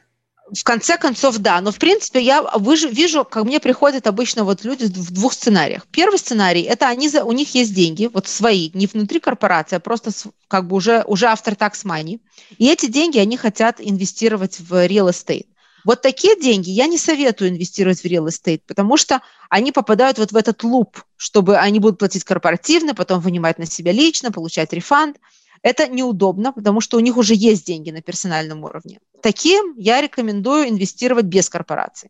В 0.49 0.63
конце 0.63 0.97
концов, 0.97 1.37
да. 1.39 1.59
Но, 1.61 1.71
в 1.71 1.77
принципе, 1.77 2.21
я 2.21 2.45
вижу, 2.91 3.25
как 3.25 3.43
мне 3.43 3.59
приходят 3.59 4.07
обычно 4.07 4.43
вот 4.45 4.63
люди 4.63 4.85
в 4.85 5.11
двух 5.11 5.33
сценариях. 5.33 5.85
Первый 5.91 6.17
сценарий– 6.17 6.61
это 6.63 6.87
они, 6.87 7.09
у 7.09 7.31
них 7.33 7.53
есть 7.53 7.73
деньги, 7.73 8.09
вот 8.13 8.27
свои, 8.27 8.71
не 8.73 8.87
внутри 8.87 9.19
корпорации, 9.19 9.75
а 9.75 9.79
просто 9.79 10.11
как 10.47 10.67
бы 10.67 10.77
уже, 10.77 11.03
уже 11.05 11.25
автор 11.25 11.53
tax 11.53 11.83
money. 11.83 12.21
И 12.57 12.69
эти 12.69 12.85
деньги 12.85 13.17
они 13.17 13.35
хотят 13.35 13.77
инвестировать 13.79 14.59
в 14.59 14.73
real 14.73 15.09
estate. 15.09 15.47
Вот 15.83 16.01
такие 16.01 16.39
деньги 16.39 16.69
я 16.69 16.87
не 16.87 16.97
советую 16.97 17.49
инвестировать 17.49 17.99
в 17.99 18.05
real 18.05 18.27
estate, 18.27 18.61
потому 18.67 18.97
что 18.97 19.21
они 19.49 19.71
попадают 19.71 20.17
вот 20.17 20.31
в 20.31 20.35
этот 20.35 20.63
луп, 20.63 21.01
чтобы 21.17 21.57
они 21.57 21.79
будут 21.79 21.99
платить 21.99 22.23
корпоративно, 22.23 22.95
потом 22.95 23.19
вынимать 23.19 23.57
на 23.59 23.65
себя 23.65 23.91
лично, 23.91 24.31
получать 24.31 24.71
рефанд– 24.71 25.17
это 25.61 25.87
неудобно, 25.87 26.53
потому 26.53 26.81
что 26.81 26.97
у 26.97 26.99
них 26.99 27.17
уже 27.17 27.33
есть 27.33 27.65
деньги 27.65 27.91
на 27.91 28.01
персональном 28.01 28.63
уровне. 28.63 28.99
Таким 29.21 29.75
я 29.77 30.01
рекомендую 30.01 30.69
инвестировать 30.69 31.25
без 31.25 31.49
корпорации. 31.49 32.09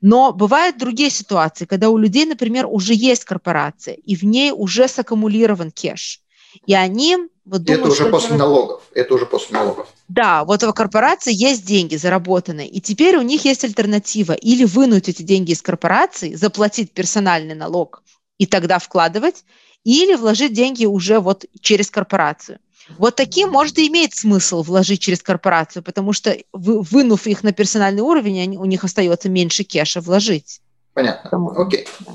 Но 0.00 0.32
бывают 0.32 0.78
другие 0.78 1.10
ситуации, 1.10 1.64
когда 1.64 1.88
у 1.90 1.98
людей, 1.98 2.26
например, 2.26 2.66
уже 2.68 2.94
есть 2.94 3.24
корпорация, 3.24 3.94
и 3.94 4.14
в 4.14 4.22
ней 4.22 4.52
уже 4.52 4.86
саккумулирован 4.86 5.70
кэш. 5.70 6.20
И 6.66 6.74
они 6.74 7.16
вот 7.44 7.62
думают, 7.62 7.80
это 7.80 7.90
уже 7.90 8.02
что 8.02 8.10
после 8.10 8.28
это... 8.30 8.38
налогов. 8.38 8.82
Это 8.94 9.14
уже 9.14 9.26
после 9.26 9.58
налогов. 9.58 9.88
Да, 10.08 10.44
вот 10.44 10.62
у 10.62 10.72
корпорации 10.72 11.32
есть 11.32 11.66
деньги 11.66 11.96
заработанные, 11.96 12.68
и 12.68 12.80
теперь 12.80 13.16
у 13.16 13.22
них 13.22 13.44
есть 13.44 13.64
альтернатива. 13.64 14.32
Или 14.32 14.64
вынуть 14.64 15.08
эти 15.08 15.22
деньги 15.22 15.52
из 15.52 15.62
корпорации, 15.62 16.34
заплатить 16.34 16.92
персональный 16.92 17.54
налог 17.54 18.02
и 18.38 18.46
тогда 18.46 18.78
вкладывать, 18.78 19.44
или 19.84 20.14
вложить 20.14 20.52
деньги 20.52 20.84
уже 20.84 21.20
вот 21.20 21.46
через 21.60 21.90
корпорацию. 21.90 22.58
Вот 22.96 23.16
таким, 23.16 23.50
может, 23.50 23.78
и 23.78 23.88
имеет 23.88 24.14
смысл 24.14 24.62
вложить 24.62 25.00
через 25.00 25.22
корпорацию, 25.22 25.82
потому 25.82 26.12
что, 26.12 26.36
вынув 26.52 27.26
их 27.26 27.42
на 27.42 27.52
персональный 27.52 28.02
уровень, 28.02 28.40
они, 28.40 28.58
у 28.58 28.64
них 28.64 28.84
остается 28.84 29.28
меньше 29.28 29.64
кеша 29.64 30.00
вложить. 30.00 30.60
Понятно. 30.94 31.22
Потому, 31.24 31.50
Окей. 31.60 31.86
Да. 32.00 32.12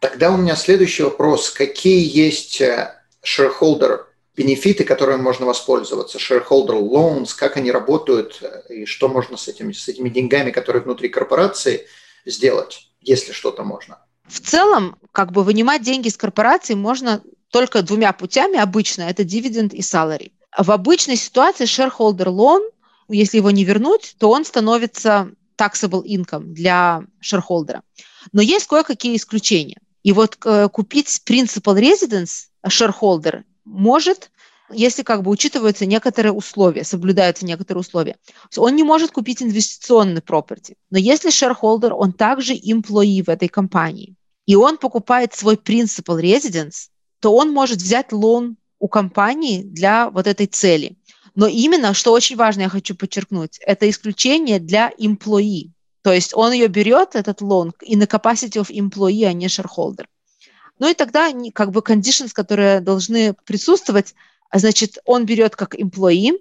Тогда 0.00 0.30
у 0.32 0.36
меня 0.36 0.56
следующий 0.56 1.02
вопрос. 1.02 1.50
Какие 1.50 2.04
есть 2.04 2.60
э, 2.60 2.94
shareholder 3.22 4.00
бенефиты, 4.34 4.84
которыми 4.84 5.20
можно 5.20 5.46
воспользоваться? 5.46 6.18
Shareholder 6.18 6.80
loans, 6.80 7.28
как 7.36 7.58
они 7.58 7.70
работают 7.70 8.38
э, 8.40 8.74
и 8.74 8.84
что 8.86 9.08
можно 9.08 9.36
с 9.36 9.46
этими, 9.46 9.72
с 9.72 9.88
этими 9.88 10.08
деньгами, 10.08 10.50
которые 10.50 10.82
внутри 10.82 11.10
корпорации, 11.10 11.86
сделать, 12.24 12.90
если 13.00 13.32
что-то 13.32 13.62
можно? 13.62 13.98
В 14.26 14.40
целом, 14.40 14.96
как 15.12 15.32
бы 15.32 15.42
вынимать 15.42 15.82
деньги 15.82 16.08
из 16.08 16.16
корпорации 16.16 16.74
можно 16.74 17.22
только 17.50 17.82
двумя 17.82 18.12
путями 18.12 18.58
обычно, 18.58 19.02
это 19.02 19.24
дивиденд 19.24 19.74
и 19.74 19.80
salary. 19.80 20.32
В 20.56 20.70
обычной 20.70 21.16
ситуации 21.16 21.64
shareholder 21.64 22.26
loan, 22.26 22.60
если 23.08 23.38
его 23.38 23.50
не 23.50 23.64
вернуть, 23.64 24.16
то 24.18 24.30
он 24.30 24.44
становится 24.44 25.32
taxable 25.58 26.02
income 26.04 26.44
для 26.52 27.02
shareholder. 27.22 27.80
Но 28.32 28.42
есть 28.42 28.66
кое-какие 28.66 29.16
исключения. 29.16 29.78
И 30.02 30.12
вот 30.12 30.38
э, 30.44 30.68
купить 30.68 31.22
principal 31.26 31.78
residence 31.78 32.46
shareholder 32.66 33.42
может, 33.64 34.30
если 34.72 35.02
как 35.02 35.22
бы 35.22 35.30
учитываются 35.30 35.86
некоторые 35.86 36.32
условия, 36.32 36.84
соблюдаются 36.84 37.44
некоторые 37.44 37.80
условия. 37.80 38.16
Он 38.56 38.74
не 38.74 38.82
может 38.82 39.10
купить 39.10 39.42
инвестиционный 39.42 40.20
property. 40.20 40.76
Но 40.90 40.98
если 40.98 41.30
shareholder, 41.30 41.90
он 41.90 42.12
также 42.12 42.54
employee 42.54 43.22
в 43.22 43.28
этой 43.28 43.48
компании, 43.48 44.16
и 44.46 44.56
он 44.56 44.78
покупает 44.78 45.34
свой 45.34 45.56
principal 45.56 46.20
residence, 46.20 46.88
то 47.20 47.34
он 47.34 47.52
может 47.52 47.78
взять 47.78 48.12
лон 48.12 48.56
у 48.78 48.88
компании 48.88 49.62
для 49.62 50.10
вот 50.10 50.26
этой 50.26 50.46
цели. 50.46 50.96
Но 51.34 51.46
именно, 51.46 51.94
что 51.94 52.12
очень 52.12 52.36
важно, 52.36 52.62
я 52.62 52.68
хочу 52.68 52.94
подчеркнуть, 52.94 53.58
это 53.60 53.88
исключение 53.88 54.58
для 54.58 54.90
employee. 54.98 55.70
То 56.02 56.12
есть 56.12 56.34
он 56.34 56.52
ее 56.52 56.68
берет, 56.68 57.14
этот 57.14 57.40
лон, 57.40 57.72
и 57.82 57.94
на 57.94 58.04
capacity 58.04 58.60
of 58.60 58.70
employee, 58.70 59.24
а 59.24 59.32
не 59.32 59.46
shareholder. 59.46 60.06
Ну 60.78 60.88
и 60.88 60.94
тогда 60.94 61.30
как 61.54 61.72
бы 61.72 61.80
conditions, 61.80 62.32
которые 62.32 62.80
должны 62.80 63.34
присутствовать, 63.44 64.14
значит, 64.52 64.98
он 65.04 65.26
берет 65.26 65.54
как 65.54 65.74
employee, 65.74 66.32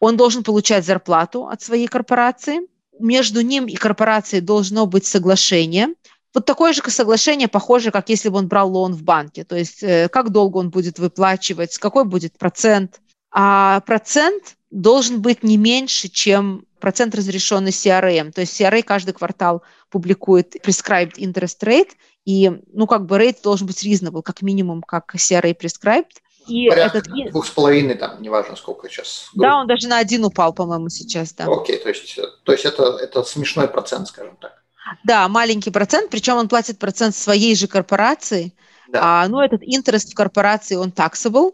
он 0.00 0.18
должен 0.18 0.44
получать 0.44 0.84
зарплату 0.84 1.46
от 1.46 1.62
своей 1.62 1.86
корпорации, 1.86 2.68
между 2.98 3.40
ним 3.40 3.66
и 3.66 3.74
корпорацией 3.74 4.42
должно 4.42 4.86
быть 4.86 5.06
соглашение, 5.06 5.88
вот 6.36 6.44
такое 6.44 6.74
же 6.74 6.82
соглашение 6.88 7.48
похоже, 7.48 7.90
как 7.90 8.10
если 8.10 8.28
бы 8.28 8.36
он 8.36 8.46
брал 8.46 8.70
лон 8.70 8.92
в 8.92 9.02
банке. 9.02 9.42
То 9.42 9.56
есть 9.56 9.82
э, 9.82 10.10
как 10.10 10.28
долго 10.28 10.58
он 10.58 10.68
будет 10.68 10.98
выплачивать, 10.98 11.78
какой 11.78 12.04
будет 12.04 12.36
процент. 12.36 13.00
А 13.30 13.80
процент 13.80 14.56
должен 14.70 15.22
быть 15.22 15.42
не 15.42 15.56
меньше, 15.56 16.08
чем 16.08 16.66
процент 16.78 17.14
разрешенный 17.14 17.70
CRM. 17.70 18.32
То 18.32 18.42
есть 18.42 18.60
CRA 18.60 18.82
каждый 18.82 19.14
квартал 19.14 19.62
публикует 19.88 20.56
prescribed 20.56 21.14
interest 21.16 21.62
rate, 21.62 21.92
и, 22.26 22.52
ну, 22.70 22.86
как 22.86 23.06
бы 23.06 23.16
rate 23.16 23.38
должен 23.42 23.66
быть 23.66 23.82
reasonable, 23.86 24.20
как 24.20 24.42
минимум, 24.42 24.82
как 24.82 25.14
CRA 25.14 25.56
prescribed. 25.58 26.20
И 26.48 26.68
Порядка 26.68 26.98
этот... 26.98 27.30
двух 27.30 27.46
с 27.46 27.50
половиной, 27.50 27.94
там, 27.94 28.20
неважно, 28.20 28.56
сколько 28.56 28.90
сейчас. 28.90 29.30
Да, 29.34 29.56
он 29.56 29.66
даже 29.66 29.88
на 29.88 29.96
один 29.96 30.22
упал, 30.22 30.52
по-моему, 30.52 30.90
сейчас, 30.90 31.32
да. 31.32 31.46
Окей, 31.46 31.78
то 31.78 31.88
есть, 31.88 32.20
то 32.44 32.52
есть 32.52 32.66
это, 32.66 32.98
это 33.00 33.22
смешной 33.22 33.68
процент, 33.68 34.08
скажем 34.08 34.36
так. 34.36 34.65
Да, 35.04 35.28
маленький 35.28 35.70
процент, 35.70 36.10
причем 36.10 36.36
он 36.36 36.48
платит 36.48 36.78
процент 36.78 37.14
своей 37.14 37.54
же 37.54 37.66
корпорации. 37.66 38.52
Да. 38.88 39.22
А, 39.22 39.28
ну, 39.28 39.40
этот 39.40 39.62
интерес 39.62 40.04
в 40.04 40.14
корпорации, 40.14 40.76
он 40.76 40.90
taxable. 40.90 41.52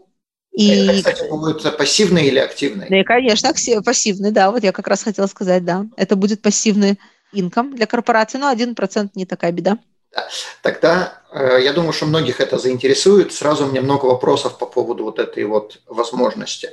И... 0.51 0.69
Это, 0.69 0.97
кстати, 0.97 1.29
будет 1.29 1.77
пассивный 1.77 2.27
или 2.27 2.37
активный? 2.37 2.87
Да, 2.89 3.03
конечно, 3.03 3.51
пассивный, 3.83 4.31
да, 4.31 4.51
вот 4.51 4.63
я 4.63 4.71
как 4.71 4.87
раз 4.87 5.03
хотела 5.03 5.27
сказать, 5.27 5.65
да. 5.65 5.85
Это 5.97 6.15
будет 6.15 6.41
пассивный 6.41 6.99
инком 7.31 7.75
для 7.75 7.87
корпорации, 7.87 8.37
но 8.37 8.47
один 8.47 8.75
процент 8.75 9.15
не 9.15 9.25
такая 9.25 9.51
беда. 9.51 9.79
Да. 10.11 10.27
Тогда 10.61 11.21
э, 11.31 11.59
я 11.63 11.73
думаю, 11.73 11.91
что 11.91 12.05
многих 12.05 12.39
это 12.39 12.59
заинтересует. 12.59 13.33
Сразу 13.33 13.65
у 13.65 13.71
меня 13.71 13.81
много 13.81 14.05
вопросов 14.05 14.59
по 14.59 14.67
поводу 14.67 15.05
вот 15.05 15.17
этой 15.17 15.43
вот 15.45 15.81
возможности. 15.87 16.69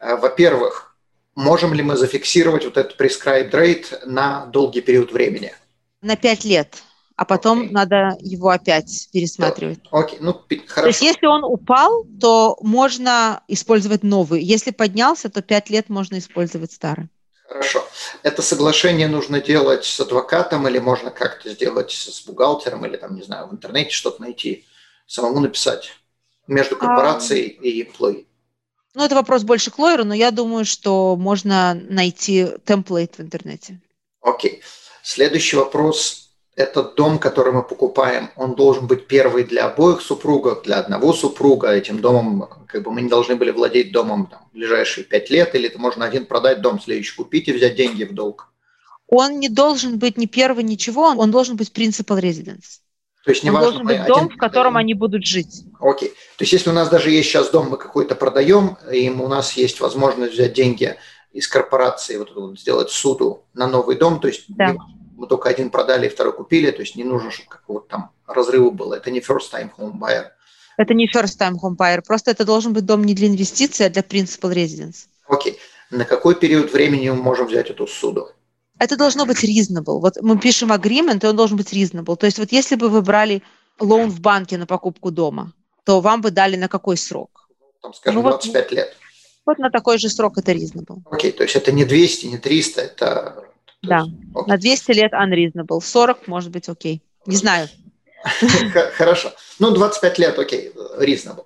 Э, 0.00 0.14
во-первых, 0.16 0.96
можем 1.34 1.74
ли 1.74 1.82
мы 1.82 1.96
зафиксировать 1.96 2.64
вот 2.64 2.76
этот 2.76 2.98
prescribed 2.98 3.50
rate 3.50 4.06
на 4.06 4.46
долгий 4.46 4.82
период 4.82 5.10
времени? 5.10 5.52
На 6.06 6.16
5 6.16 6.44
лет, 6.44 6.82
а 7.16 7.24
потом 7.24 7.62
okay. 7.62 7.70
надо 7.70 8.16
его 8.20 8.50
опять 8.50 9.08
пересматривать. 9.12 9.80
Okay. 9.90 10.18
ну 10.20 10.32
хорошо. 10.66 10.82
То 10.82 10.86
есть 10.86 11.02
если 11.02 11.26
он 11.26 11.44
упал, 11.44 12.04
то 12.20 12.56
можно 12.60 13.42
использовать 13.48 14.02
новый. 14.02 14.42
Если 14.42 14.70
поднялся, 14.70 15.28
то 15.28 15.42
5 15.42 15.70
лет 15.70 15.88
можно 15.88 16.18
использовать 16.18 16.72
старый. 16.72 17.08
Хорошо. 17.48 17.84
Это 18.22 18.42
соглашение 18.42 19.08
нужно 19.08 19.40
делать 19.40 19.84
с 19.84 20.00
адвокатом 20.00 20.66
или 20.68 20.78
можно 20.78 21.10
как-то 21.10 21.50
сделать 21.50 21.92
с 21.92 22.24
бухгалтером 22.26 22.84
или 22.84 22.96
там, 22.96 23.14
не 23.14 23.22
знаю, 23.22 23.48
в 23.48 23.52
интернете 23.52 23.90
что-то 23.90 24.20
найти, 24.20 24.64
самому 25.06 25.40
написать 25.40 25.92
между 26.46 26.76
корпорацией 26.76 27.58
а... 27.60 27.64
и 27.64 27.82
employee? 27.84 28.26
Ну, 28.94 29.04
это 29.04 29.14
вопрос 29.14 29.42
больше 29.42 29.70
к 29.70 29.78
лойеру, 29.78 30.04
но 30.04 30.14
я 30.14 30.30
думаю, 30.30 30.64
что 30.64 31.16
можно 31.16 31.74
найти 31.74 32.48
темплейт 32.64 33.18
в 33.18 33.20
интернете. 33.20 33.80
Окей. 34.22 34.60
Okay. 34.60 34.85
Следующий 35.06 35.54
вопрос. 35.56 36.30
Этот 36.56 36.96
дом, 36.96 37.20
который 37.20 37.52
мы 37.52 37.62
покупаем, 37.62 38.30
он 38.34 38.56
должен 38.56 38.88
быть 38.88 39.06
первый 39.06 39.44
для 39.44 39.66
обоих 39.66 40.00
супругов, 40.00 40.64
для 40.64 40.80
одного 40.80 41.12
супруга. 41.12 41.68
Этим 41.68 42.00
домом, 42.00 42.48
как 42.66 42.82
бы 42.82 42.90
мы 42.90 43.02
не 43.02 43.08
должны 43.08 43.36
были 43.36 43.52
владеть 43.52 43.92
домом 43.92 44.26
там, 44.26 44.40
ближайшие 44.52 45.04
пять 45.04 45.30
лет, 45.30 45.54
или 45.54 45.68
это 45.68 45.78
можно 45.78 46.04
один 46.04 46.26
продать 46.26 46.60
дом, 46.60 46.80
следующий 46.80 47.14
купить 47.14 47.46
и 47.46 47.52
взять 47.52 47.76
деньги 47.76 48.02
в 48.02 48.14
долг. 48.14 48.52
Он 49.06 49.38
не 49.38 49.48
должен 49.48 50.00
быть 50.00 50.18
ни 50.18 50.26
первый, 50.26 50.64
ничего, 50.64 51.14
он 51.16 51.30
должен 51.30 51.56
быть 51.56 51.70
principal 51.72 52.20
residence. 52.20 52.80
То 53.24 53.30
есть 53.30 53.44
не 53.44 53.50
он 53.50 53.56
важно, 53.56 53.70
должен 53.70 53.86
быть 53.86 54.06
дом, 54.08 54.28
в 54.28 54.36
котором 54.36 54.76
они 54.76 54.94
будут 54.94 55.24
жить. 55.24 55.62
Окей. 55.78 56.08
То 56.08 56.42
есть 56.42 56.52
если 56.52 56.70
у 56.70 56.72
нас 56.72 56.88
даже 56.88 57.10
есть 57.10 57.28
сейчас 57.28 57.50
дом, 57.50 57.70
мы 57.70 57.76
какой-то 57.76 58.16
продаем, 58.16 58.76
и 58.92 59.08
у 59.08 59.28
нас 59.28 59.52
есть 59.52 59.78
возможность 59.78 60.32
взять 60.32 60.52
деньги 60.52 60.96
из 61.36 61.48
корпорации, 61.48 62.16
вот, 62.16 62.34
вот 62.34 62.58
сделать 62.58 62.90
суду 62.90 63.44
на 63.54 63.66
новый 63.66 63.96
дом, 63.96 64.20
то 64.20 64.28
есть 64.28 64.44
да 64.48 64.74
мы 65.16 65.26
только 65.26 65.48
один 65.48 65.70
продали, 65.70 66.08
второй 66.08 66.32
купили, 66.32 66.70
то 66.70 66.82
есть 66.82 66.96
не 66.96 67.04
нужно, 67.04 67.30
чтобы 67.30 67.48
какого-то 67.48 67.88
там 67.88 68.10
разрыва 68.26 68.70
было. 68.70 68.94
Это 68.94 69.10
не 69.10 69.20
first 69.20 69.50
time 69.52 69.70
home 69.78 69.98
buyer. 69.98 70.26
Это 70.76 70.92
не 70.94 71.08
first 71.08 71.38
time 71.38 71.54
home 71.54 71.76
buyer, 71.76 72.02
просто 72.06 72.30
это 72.30 72.44
должен 72.44 72.72
быть 72.72 72.84
дом 72.84 73.04
не 73.04 73.14
для 73.14 73.28
инвестиций, 73.28 73.86
а 73.86 73.90
для 73.90 74.02
principal 74.02 74.52
residence. 74.52 75.06
Окей. 75.26 75.54
Okay. 75.54 75.56
На 75.90 76.04
какой 76.04 76.34
период 76.34 76.72
времени 76.72 77.08
мы 77.10 77.16
можем 77.16 77.46
взять 77.46 77.70
эту 77.70 77.86
суду? 77.86 78.28
Это 78.78 78.96
должно 78.96 79.24
быть 79.24 79.42
reasonable. 79.42 80.00
Вот 80.00 80.16
мы 80.20 80.38
пишем 80.38 80.72
agreement, 80.72 81.24
и 81.24 81.26
он 81.26 81.36
должен 81.36 81.56
быть 81.56 81.72
reasonable. 81.72 82.16
То 82.16 82.26
есть 82.26 82.38
вот 82.38 82.52
если 82.52 82.74
бы 82.74 82.88
вы 82.88 83.00
брали 83.02 83.42
лоун 83.80 84.10
в 84.10 84.20
банке 84.20 84.58
на 84.58 84.66
покупку 84.66 85.10
дома, 85.10 85.52
то 85.84 86.00
вам 86.00 86.20
бы 86.20 86.30
дали 86.30 86.56
на 86.56 86.68
какой 86.68 86.96
срок? 86.96 87.48
Там, 87.80 87.94
скажем, 87.94 88.22
ну, 88.22 88.28
25 88.28 88.64
вот, 88.64 88.72
лет. 88.72 88.96
Вот 89.46 89.58
на 89.58 89.70
такой 89.70 89.98
же 89.98 90.08
срок 90.08 90.38
это 90.38 90.52
reasonable. 90.52 91.02
Окей, 91.10 91.30
okay, 91.30 91.34
то 91.34 91.44
есть 91.44 91.56
это 91.56 91.72
не 91.72 91.84
200, 91.84 92.26
не 92.26 92.38
300, 92.38 92.80
это 92.80 93.44
да, 93.82 94.00
есть, 94.00 94.46
на 94.46 94.56
200 94.58 94.90
лет 94.92 95.12
unreasonable. 95.12 95.80
40 95.80 96.26
может 96.26 96.50
быть 96.50 96.68
окей. 96.68 97.02
Не 97.26 97.36
знаю. 97.36 97.68
Хорошо. 98.96 99.32
Ну, 99.58 99.70
25 99.70 100.18
лет 100.18 100.38
окей, 100.38 100.72
reasonable. 100.98 101.44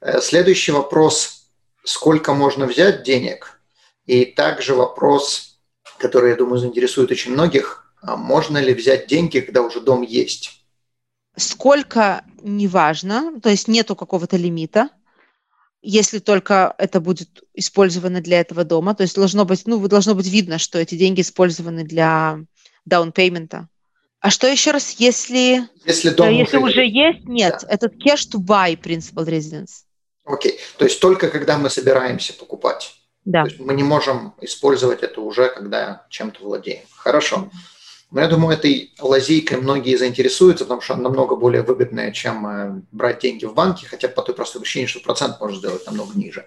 Э, 0.00 0.20
следующий 0.20 0.72
вопрос, 0.72 1.46
сколько 1.84 2.34
можно 2.34 2.66
взять 2.66 3.02
денег? 3.02 3.60
И 4.06 4.24
также 4.24 4.74
вопрос, 4.74 5.58
который, 5.98 6.30
я 6.30 6.36
думаю, 6.36 6.58
заинтересует 6.58 7.10
очень 7.10 7.32
многих, 7.32 7.92
а 8.02 8.16
можно 8.16 8.58
ли 8.58 8.74
взять 8.74 9.08
деньги, 9.08 9.40
когда 9.40 9.62
уже 9.62 9.80
дом 9.80 10.02
есть? 10.02 10.64
Сколько, 11.36 12.24
неважно, 12.42 13.40
то 13.40 13.50
есть 13.50 13.68
нету 13.68 13.94
какого-то 13.94 14.36
лимита, 14.36 14.88
если 15.82 16.18
только 16.18 16.74
это 16.78 17.00
будет 17.00 17.42
использовано 17.54 18.20
для 18.20 18.40
этого 18.40 18.64
дома. 18.64 18.94
То 18.94 19.02
есть 19.02 19.14
должно 19.14 19.44
быть, 19.44 19.62
ну, 19.66 19.86
должно 19.88 20.14
быть 20.14 20.28
видно, 20.28 20.58
что 20.58 20.78
эти 20.78 20.94
деньги 20.94 21.22
использованы 21.22 21.84
для 21.84 22.38
down 22.88 23.12
payment. 23.12 23.64
А 24.20 24.30
что 24.30 24.46
еще 24.46 24.72
раз, 24.72 24.96
если, 24.98 25.66
если, 25.86 26.10
дом 26.10 26.30
если 26.30 26.58
уже, 26.58 26.86
есть, 26.86 27.24
нет, 27.24 27.60
да. 27.62 27.68
этот 27.68 27.94
cash 27.94 28.28
to 28.30 28.38
buy 28.38 28.78
principal 28.78 29.24
residence. 29.24 29.84
Окей, 30.24 30.52
okay. 30.52 30.58
то 30.76 30.84
есть 30.84 31.00
только 31.00 31.30
когда 31.30 31.56
мы 31.56 31.70
собираемся 31.70 32.34
покупать. 32.34 32.94
Да. 33.24 33.44
То 33.44 33.48
есть 33.48 33.60
мы 33.60 33.72
не 33.74 33.82
можем 33.82 34.34
использовать 34.42 35.02
это 35.02 35.22
уже, 35.22 35.48
когда 35.48 36.06
чем-то 36.10 36.42
владеем. 36.42 36.84
Хорошо. 36.90 37.50
Но 38.10 38.20
я 38.20 38.28
думаю, 38.28 38.56
этой 38.56 38.92
лазейкой 38.98 39.58
многие 39.58 39.96
заинтересуются, 39.96 40.64
потому 40.64 40.80
что 40.80 40.94
она 40.94 41.04
намного 41.04 41.36
более 41.36 41.62
выгодная, 41.62 42.10
чем 42.10 42.46
э, 42.46 42.82
брать 42.90 43.20
деньги 43.20 43.44
в 43.44 43.54
банке, 43.54 43.86
хотя 43.86 44.08
по 44.08 44.22
той 44.22 44.34
простой 44.34 44.60
причине, 44.60 44.88
что 44.88 45.00
процент 45.00 45.38
можно 45.40 45.56
сделать 45.56 45.86
намного 45.86 46.18
ниже. 46.18 46.46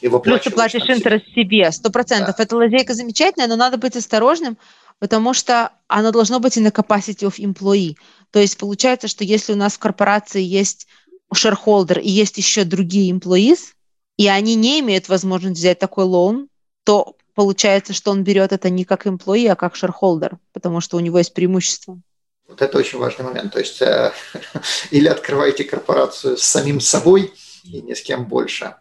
И 0.00 0.08
Плюс 0.08 0.42
ты 0.42 0.50
платишь 0.50 0.82
интерес 0.82 1.22
себе, 1.34 1.70
сто 1.70 1.90
процентов. 1.90 2.34
Да. 2.36 2.42
Эта 2.42 2.56
лазейка 2.56 2.94
замечательная, 2.94 3.46
но 3.46 3.56
надо 3.56 3.78
быть 3.78 3.96
осторожным, 3.96 4.58
потому 4.98 5.34
что 5.34 5.70
она 5.86 6.10
должна 6.10 6.40
быть 6.40 6.56
и 6.56 6.60
на 6.60 6.68
capacity 6.68 7.26
of 7.26 7.38
employee. 7.38 7.94
То 8.32 8.40
есть 8.40 8.58
получается, 8.58 9.06
что 9.06 9.22
если 9.22 9.52
у 9.52 9.56
нас 9.56 9.74
в 9.74 9.78
корпорации 9.78 10.42
есть 10.42 10.88
shareholder 11.32 12.00
и 12.00 12.10
есть 12.10 12.38
еще 12.38 12.64
другие 12.64 13.12
employees, 13.12 13.74
и 14.16 14.28
они 14.28 14.56
не 14.56 14.80
имеют 14.80 15.08
возможности 15.08 15.60
взять 15.60 15.78
такой 15.78 16.04
лоун, 16.04 16.48
то 16.84 17.16
получается, 17.34 17.92
что 17.92 18.10
он 18.10 18.24
берет 18.24 18.52
это 18.52 18.70
не 18.70 18.84
как 18.84 19.06
employee, 19.06 19.48
а 19.48 19.56
как 19.56 19.74
shareholder, 19.74 20.36
потому 20.52 20.80
что 20.80 20.96
у 20.96 21.00
него 21.00 21.18
есть 21.18 21.34
преимущество. 21.34 22.00
Вот 22.48 22.62
это 22.62 22.78
очень 22.78 22.98
важный 22.98 23.24
момент. 23.24 23.52
То 23.52 23.58
есть 23.58 23.80
э, 23.82 24.12
или 24.90 25.08
открываете 25.08 25.64
корпорацию 25.64 26.36
с 26.36 26.42
самим 26.42 26.80
собой 26.80 27.32
и 27.64 27.80
ни 27.80 27.94
с 27.94 28.02
кем 28.02 28.26
больше, 28.26 28.76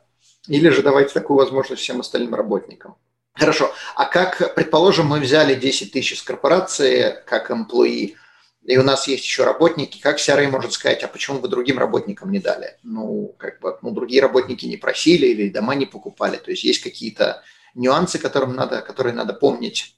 или 0.47 0.69
же 0.69 0.81
давайте 0.81 1.13
такую 1.13 1.37
возможность 1.37 1.81
всем 1.81 2.01
остальным 2.01 2.35
работникам. 2.35 2.95
Хорошо. 3.33 3.73
А 3.95 4.05
как, 4.05 4.53
предположим, 4.55 5.07
мы 5.07 5.19
взяли 5.19 5.55
10 5.55 5.91
тысяч 5.91 6.13
из 6.13 6.21
корпорации 6.21 7.15
как 7.25 7.49
employee, 7.49 8.15
и 8.63 8.77
у 8.77 8.83
нас 8.83 9.07
есть 9.07 9.25
еще 9.25 9.43
работники, 9.43 9.99
как 9.99 10.19
CRA 10.19 10.47
может 10.49 10.73
сказать, 10.73 11.03
а 11.03 11.07
почему 11.07 11.39
вы 11.39 11.49
другим 11.49 11.79
работникам 11.79 12.31
не 12.31 12.39
дали? 12.39 12.77
Ну, 12.83 13.35
как 13.37 13.59
бы, 13.59 13.77
ну, 13.81 13.91
другие 13.91 14.21
работники 14.21 14.65
не 14.65 14.77
просили 14.77 15.27
или 15.27 15.49
дома 15.49 15.75
не 15.75 15.85
покупали. 15.85 16.37
То 16.37 16.51
есть 16.51 16.63
есть 16.63 16.81
какие-то 16.81 17.41
нюансы, 17.75 18.19
которым 18.19 18.55
надо, 18.55 18.81
которые 18.81 19.13
надо 19.13 19.33
помнить. 19.33 19.95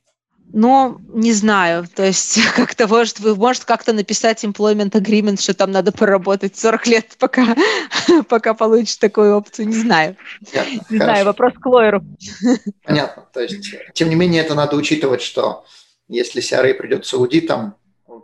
Ну, 0.53 0.99
не 1.09 1.33
знаю. 1.33 1.87
То 1.93 2.05
есть 2.05 2.39
как-то 2.55 2.87
может, 2.87 3.19
вы 3.19 3.35
можете 3.35 3.65
как-то 3.65 3.93
написать 3.93 4.43
employment 4.43 4.91
agreement, 4.91 5.41
что 5.41 5.53
там 5.53 5.71
надо 5.71 5.91
поработать 5.91 6.57
40 6.57 6.87
лет, 6.87 7.15
пока, 7.17 7.55
пока 8.29 8.53
получишь 8.53 8.97
такую 8.97 9.35
опцию. 9.35 9.67
Не 9.67 9.75
знаю. 9.75 10.15
Понятно. 10.51 10.71
Не 10.71 10.99
Хорошо. 10.99 11.03
знаю, 11.05 11.25
вопрос 11.25 11.53
к 11.59 11.65
лойеру. 11.65 12.03
Понятно. 12.83 13.27
То 13.33 13.41
есть, 13.41 13.75
тем 13.93 14.09
не 14.09 14.15
менее, 14.15 14.43
это 14.43 14.55
надо 14.55 14.75
учитывать, 14.75 15.21
что 15.21 15.65
если 16.07 16.41
CRA 16.41 16.73
придет 16.73 17.05
с 17.05 17.13
аудитом, 17.13 17.75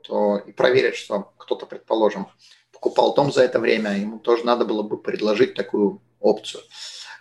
то 0.04 0.38
и 0.38 0.52
проверить, 0.52 0.96
что 0.96 1.34
кто-то, 1.38 1.66
предположим, 1.66 2.28
покупал 2.72 3.14
дом 3.14 3.32
за 3.32 3.44
это 3.44 3.60
время, 3.60 3.98
ему 3.98 4.20
тоже 4.20 4.46
надо 4.46 4.66
было 4.66 4.84
бы 4.84 4.98
предложить 4.98 5.54
такую 5.54 6.02
опцию. 6.20 6.64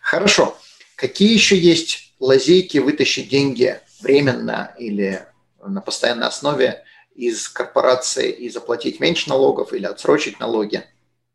Хорошо. 0.03 0.57
Какие 0.97 1.33
еще 1.33 1.59
есть 1.59 2.10
лазейки 2.21 2.79
вытащить 2.79 3.29
деньги 3.29 3.81
временно 4.01 4.75
или 4.79 5.27
на 5.67 5.81
постоянной 5.81 6.29
основе 6.29 6.85
из 7.15 7.49
корпорации 7.49 8.31
и 8.31 8.49
заплатить 8.49 9.01
меньше 9.01 9.29
налогов 9.29 9.73
или 9.73 9.87
отсрочить 9.87 10.39
налоги? 10.39 10.85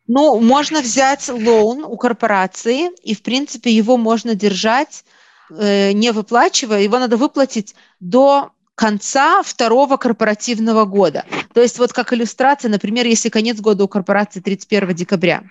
Ну, 0.08 0.40
можно 0.40 0.82
взять 0.82 1.28
лоун 1.30 1.84
у 1.84 1.98
корпорации, 1.98 2.92
и, 3.04 3.16
в 3.16 3.24
принципе, 3.24 3.72
его 3.72 3.98
можно 3.98 4.36
держать, 4.36 5.04
э, 5.50 5.94
не 5.94 6.12
выплачивая. 6.12 6.82
Его 6.82 7.00
надо 7.00 7.18
выплатить 7.18 7.76
до 8.00 8.52
конца 8.76 9.42
второго 9.42 9.98
корпоративного 9.98 10.86
года. 10.86 11.26
То 11.54 11.62
есть 11.62 11.80
вот 11.80 11.94
как 11.94 12.14
иллюстрация, 12.14 12.70
например, 12.70 13.08
если 13.08 13.30
конец 13.30 13.60
года 13.60 13.86
у 13.86 13.88
корпорации 13.88 14.42
31 14.42 14.94
декабря, 14.94 15.44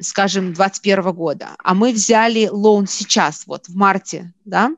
скажем, 0.00 0.52
2021 0.52 1.12
года, 1.12 1.48
а 1.58 1.74
мы 1.74 1.92
взяли 1.92 2.48
лоун 2.50 2.86
сейчас, 2.86 3.44
вот 3.46 3.68
в 3.68 3.76
марте, 3.76 4.32
да, 4.44 4.70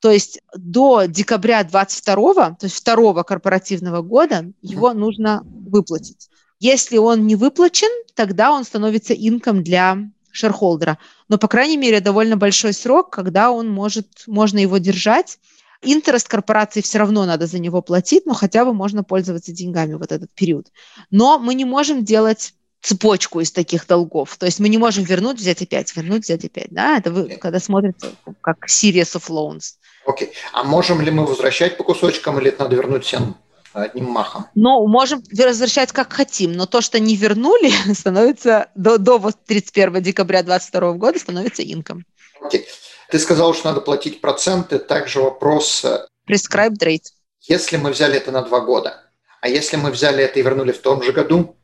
то 0.00 0.10
есть 0.10 0.40
до 0.54 1.06
декабря 1.06 1.64
22 1.64 2.34
то 2.34 2.56
есть 2.62 2.76
второго 2.76 3.22
корпоративного 3.22 4.02
года 4.02 4.52
его 4.62 4.92
нужно 4.92 5.42
выплатить. 5.44 6.28
Если 6.60 6.96
он 6.96 7.26
не 7.26 7.36
выплачен, 7.36 7.90
тогда 8.14 8.52
он 8.52 8.64
становится 8.64 9.14
инком 9.14 9.62
для 9.62 9.98
шерхолдера. 10.30 10.98
Но, 11.28 11.38
по 11.38 11.48
крайней 11.48 11.76
мере, 11.76 12.00
довольно 12.00 12.36
большой 12.36 12.72
срок, 12.72 13.10
когда 13.10 13.50
он 13.50 13.68
может, 13.68 14.24
можно 14.26 14.58
его 14.58 14.78
держать. 14.78 15.38
Интерест 15.82 16.28
корпорации 16.28 16.80
все 16.80 16.98
равно 16.98 17.24
надо 17.26 17.46
за 17.46 17.58
него 17.58 17.82
платить, 17.82 18.26
но 18.26 18.34
хотя 18.34 18.64
бы 18.64 18.72
можно 18.72 19.04
пользоваться 19.04 19.52
деньгами 19.52 19.94
вот 19.94 20.12
этот 20.12 20.30
период. 20.32 20.68
Но 21.10 21.38
мы 21.38 21.54
не 21.54 21.64
можем 21.64 22.04
делать 22.04 22.54
цепочку 22.86 23.40
из 23.40 23.50
таких 23.50 23.84
долгов. 23.88 24.36
То 24.36 24.46
есть 24.46 24.60
мы 24.60 24.68
не 24.68 24.78
можем 24.78 25.02
вернуть, 25.02 25.38
взять 25.38 25.60
опять, 25.60 25.94
вернуть, 25.96 26.22
взять 26.22 26.44
опять. 26.44 26.68
Да? 26.70 26.98
Это 26.98 27.10
вы, 27.10 27.36
когда 27.36 27.58
смотрите 27.58 28.10
как 28.40 28.68
series 28.68 29.16
of 29.16 29.28
loans. 29.28 29.74
Окей. 30.06 30.28
Okay. 30.28 30.32
А 30.52 30.62
можем 30.62 31.00
ли 31.00 31.10
мы 31.10 31.26
возвращать 31.26 31.76
по 31.76 31.82
кусочкам 31.82 32.38
или 32.38 32.50
это 32.50 32.62
надо 32.62 32.76
вернуть 32.76 33.04
всем 33.04 33.36
одним 33.72 34.04
махом? 34.04 34.46
Ну, 34.54 34.86
можем 34.86 35.20
возвращать 35.32 35.90
как 35.90 36.12
хотим, 36.12 36.52
но 36.52 36.66
то, 36.66 36.80
что 36.80 37.00
не 37.00 37.16
вернули, 37.16 37.72
становится 37.92 38.68
до, 38.76 38.98
до 38.98 39.18
31 39.46 40.00
декабря 40.00 40.44
2022 40.44 40.92
года 40.92 41.18
становится 41.18 41.64
инком. 41.64 42.04
Окей. 42.40 42.60
Okay. 42.60 42.64
Ты 43.10 43.18
сказал, 43.18 43.52
что 43.54 43.68
надо 43.68 43.80
платить 43.80 44.20
проценты. 44.20 44.78
Также 44.78 45.20
вопрос... 45.20 45.84
Э, 45.84 46.06
Prescribed 46.28 46.78
rate. 46.82 47.06
Если 47.42 47.78
мы 47.78 47.90
взяли 47.90 48.16
это 48.16 48.30
на 48.30 48.42
два 48.42 48.60
года, 48.60 49.02
а 49.40 49.48
если 49.48 49.76
мы 49.76 49.90
взяли 49.90 50.22
это 50.22 50.38
и 50.38 50.42
вернули 50.42 50.70
в 50.70 50.78
том 50.78 51.02
же 51.02 51.12
году, 51.12 51.56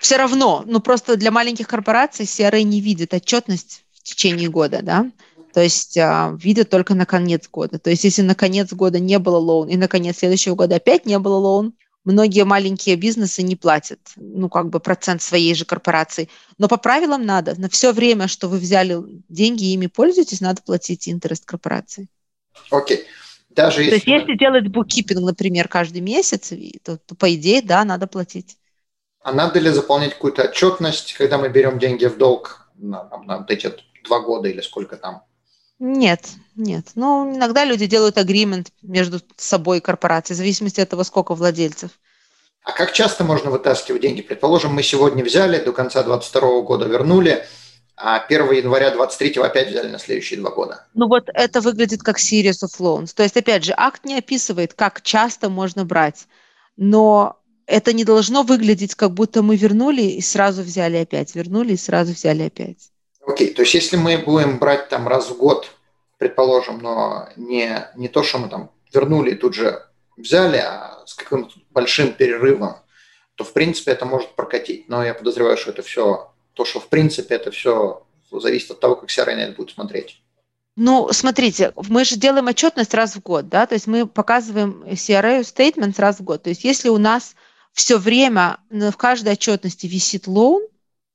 все 0.00 0.16
равно, 0.16 0.64
ну 0.66 0.80
просто 0.80 1.16
для 1.16 1.30
маленьких 1.30 1.66
корпораций 1.66 2.26
CRA 2.26 2.62
не 2.62 2.80
видит 2.80 3.14
отчетность 3.14 3.84
в 3.92 4.02
течение 4.02 4.48
года, 4.48 4.80
да, 4.82 5.10
то 5.54 5.62
есть 5.62 5.96
а, 5.96 6.36
видят 6.36 6.68
только 6.68 6.94
на 6.94 7.06
конец 7.06 7.48
года. 7.48 7.78
То 7.78 7.90
есть 7.90 8.02
если 8.02 8.22
на 8.22 8.34
конец 8.34 8.72
года 8.72 8.98
не 8.98 9.18
было 9.20 9.38
лоун, 9.38 9.68
и 9.68 9.76
на 9.76 9.86
конец 9.86 10.18
следующего 10.18 10.56
года 10.56 10.76
опять 10.76 11.06
не 11.06 11.16
было 11.18 11.36
лоун, 11.36 11.74
многие 12.04 12.44
маленькие 12.44 12.96
бизнесы 12.96 13.42
не 13.42 13.54
платят, 13.54 14.00
ну, 14.16 14.48
как 14.48 14.68
бы 14.68 14.80
процент 14.80 15.22
своей 15.22 15.54
же 15.54 15.64
корпорации. 15.64 16.28
Но 16.58 16.68
по 16.68 16.76
правилам 16.76 17.24
надо. 17.24 17.58
На 17.58 17.68
все 17.68 17.92
время, 17.92 18.26
что 18.26 18.48
вы 18.48 18.58
взяли 18.58 18.98
деньги 19.28 19.64
и 19.64 19.74
ими 19.74 19.86
пользуетесь, 19.86 20.40
надо 20.40 20.60
платить 20.60 21.08
интерес 21.08 21.40
корпорации. 21.40 22.08
Окей. 22.70 22.98
Okay. 22.98 23.00
Даже 23.50 23.82
если... 23.82 23.90
То 23.90 23.94
есть 23.94 24.06
если 24.06 24.36
делать 24.36 24.66
буккипинг, 24.66 25.20
например, 25.20 25.68
каждый 25.68 26.00
месяц, 26.00 26.52
то, 26.82 26.98
то 26.98 27.14
по 27.14 27.32
идее, 27.32 27.62
да, 27.62 27.84
надо 27.84 28.08
платить. 28.08 28.56
А 29.24 29.32
надо 29.32 29.58
ли 29.58 29.70
заполнять 29.70 30.12
какую-то 30.12 30.42
отчетность, 30.42 31.14
когда 31.14 31.38
мы 31.38 31.48
берем 31.48 31.78
деньги 31.78 32.04
в 32.04 32.18
долг 32.18 32.68
на, 32.76 33.08
на 33.24 33.38
вот 33.38 33.50
эти 33.50 33.72
два 34.04 34.20
года 34.20 34.48
или 34.48 34.60
сколько 34.60 34.98
там? 34.98 35.22
Нет, 35.78 36.28
нет. 36.54 36.88
Ну, 36.94 37.34
иногда 37.34 37.64
люди 37.64 37.86
делают 37.86 38.18
агримент 38.18 38.68
между 38.82 39.20
собой 39.38 39.78
и 39.78 39.80
корпорацией, 39.80 40.34
в 40.34 40.38
зависимости 40.38 40.82
от 40.82 40.90
того, 40.90 41.04
сколько 41.04 41.34
владельцев. 41.34 41.92
А 42.64 42.72
как 42.72 42.92
часто 42.92 43.24
можно 43.24 43.50
вытаскивать 43.50 44.02
деньги? 44.02 44.20
Предположим, 44.20 44.74
мы 44.74 44.82
сегодня 44.82 45.24
взяли, 45.24 45.58
до 45.58 45.72
конца 45.72 46.02
2022 46.02 46.60
года 46.60 46.84
вернули, 46.84 47.46
а 47.96 48.18
1 48.18 48.52
января 48.52 48.90
2023 48.90 49.42
опять 49.42 49.70
взяли 49.70 49.88
на 49.88 49.98
следующие 49.98 50.38
два 50.38 50.50
года. 50.50 50.86
Ну 50.92 51.08
вот 51.08 51.30
это 51.32 51.62
выглядит 51.62 52.02
как 52.02 52.18
series 52.18 52.62
of 52.62 52.78
loans. 52.78 53.14
То 53.16 53.22
есть, 53.22 53.38
опять 53.38 53.64
же, 53.64 53.72
акт 53.74 54.04
не 54.04 54.18
описывает, 54.18 54.74
как 54.74 55.00
часто 55.00 55.48
можно 55.48 55.86
брать, 55.86 56.26
но 56.76 57.38
это 57.66 57.92
не 57.92 58.04
должно 58.04 58.42
выглядеть, 58.42 58.94
как 58.94 59.12
будто 59.12 59.42
мы 59.42 59.56
вернули 59.56 60.02
и 60.02 60.20
сразу 60.20 60.62
взяли 60.62 60.96
опять, 60.98 61.34
вернули 61.34 61.72
и 61.72 61.76
сразу 61.76 62.12
взяли 62.12 62.44
опять. 62.44 62.90
Окей, 63.26 63.50
okay, 63.50 63.54
то 63.54 63.62
есть 63.62 63.74
если 63.74 63.96
мы 63.96 64.18
будем 64.18 64.58
брать 64.58 64.88
там 64.88 65.08
раз 65.08 65.30
в 65.30 65.36
год, 65.36 65.70
предположим, 66.18 66.78
но 66.78 67.28
не, 67.36 67.86
не 67.96 68.08
то, 68.08 68.22
что 68.22 68.38
мы 68.38 68.48
там 68.48 68.70
вернули 68.92 69.32
и 69.32 69.34
тут 69.34 69.54
же 69.54 69.82
взяли, 70.16 70.58
а 70.58 71.02
с 71.06 71.14
каким-то 71.14 71.54
большим 71.70 72.12
перерывом, 72.12 72.76
то 73.34 73.44
в 73.44 73.52
принципе 73.52 73.92
это 73.92 74.04
может 74.04 74.30
прокатить. 74.34 74.88
Но 74.88 75.04
я 75.04 75.14
подозреваю, 75.14 75.56
что 75.56 75.70
это 75.70 75.82
все, 75.82 76.32
то, 76.52 76.64
что 76.64 76.80
в 76.80 76.88
принципе 76.88 77.34
это 77.34 77.50
все 77.50 78.04
зависит 78.30 78.70
от 78.70 78.80
того, 78.80 78.96
как 78.96 79.10
CRNet 79.10 79.56
будет 79.56 79.70
смотреть. 79.70 80.20
Ну, 80.76 81.08
смотрите, 81.12 81.72
мы 81.88 82.04
же 82.04 82.16
делаем 82.16 82.48
отчетность 82.48 82.94
раз 82.94 83.14
в 83.14 83.22
год, 83.22 83.48
да, 83.48 83.66
то 83.66 83.74
есть 83.74 83.86
мы 83.86 84.06
показываем 84.06 84.82
CRA 84.84 85.40
statement 85.42 85.94
раз 85.98 86.18
в 86.18 86.24
год. 86.24 86.42
То 86.42 86.50
есть 86.50 86.64
если 86.64 86.88
у 86.88 86.98
нас 86.98 87.36
все 87.74 87.98
время 87.98 88.58
в 88.70 88.92
каждой 88.92 89.34
отчетности 89.34 89.86
висит 89.86 90.26
лоун, 90.26 90.62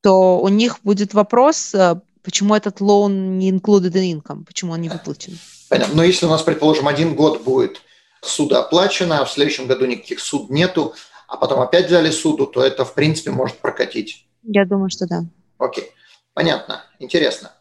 то 0.01 0.39
у 0.39 0.47
них 0.47 0.79
будет 0.83 1.13
вопрос, 1.13 1.73
э, 1.73 1.99
Почему 2.23 2.53
этот 2.53 2.81
loan 2.81 3.37
не 3.37 3.49
included 3.49 3.93
in 3.93 4.21
income? 4.21 4.45
Почему 4.45 4.73
он 4.73 4.81
не 4.81 4.89
выплачен? 4.89 5.39
Понятно. 5.69 5.95
Но 5.95 6.03
если 6.03 6.25
у 6.25 6.29
нас, 6.29 6.41
предположим, 6.41 6.87
один 6.87 7.15
год 7.15 7.43
будет 7.43 7.81
суда 8.21 8.59
оплачено, 8.59 9.19
а 9.19 9.25
в 9.25 9.31
следующем 9.31 9.67
году 9.67 9.85
никаких 9.85 10.19
суд 10.19 10.49
нету, 10.49 10.93
а 11.27 11.37
потом 11.37 11.61
опять 11.61 11.87
взяли 11.87 12.11
суду, 12.11 12.45
то 12.45 12.61
это, 12.61 12.83
в 12.83 12.93
принципе, 12.93 13.31
может 13.31 13.57
прокатить. 13.57 14.27
Я 14.43 14.65
думаю, 14.65 14.89
что 14.89 15.07
да. 15.07 15.23
Окей. 15.57 15.91
Понятно. 16.33 16.83
Интересно. 16.99 17.51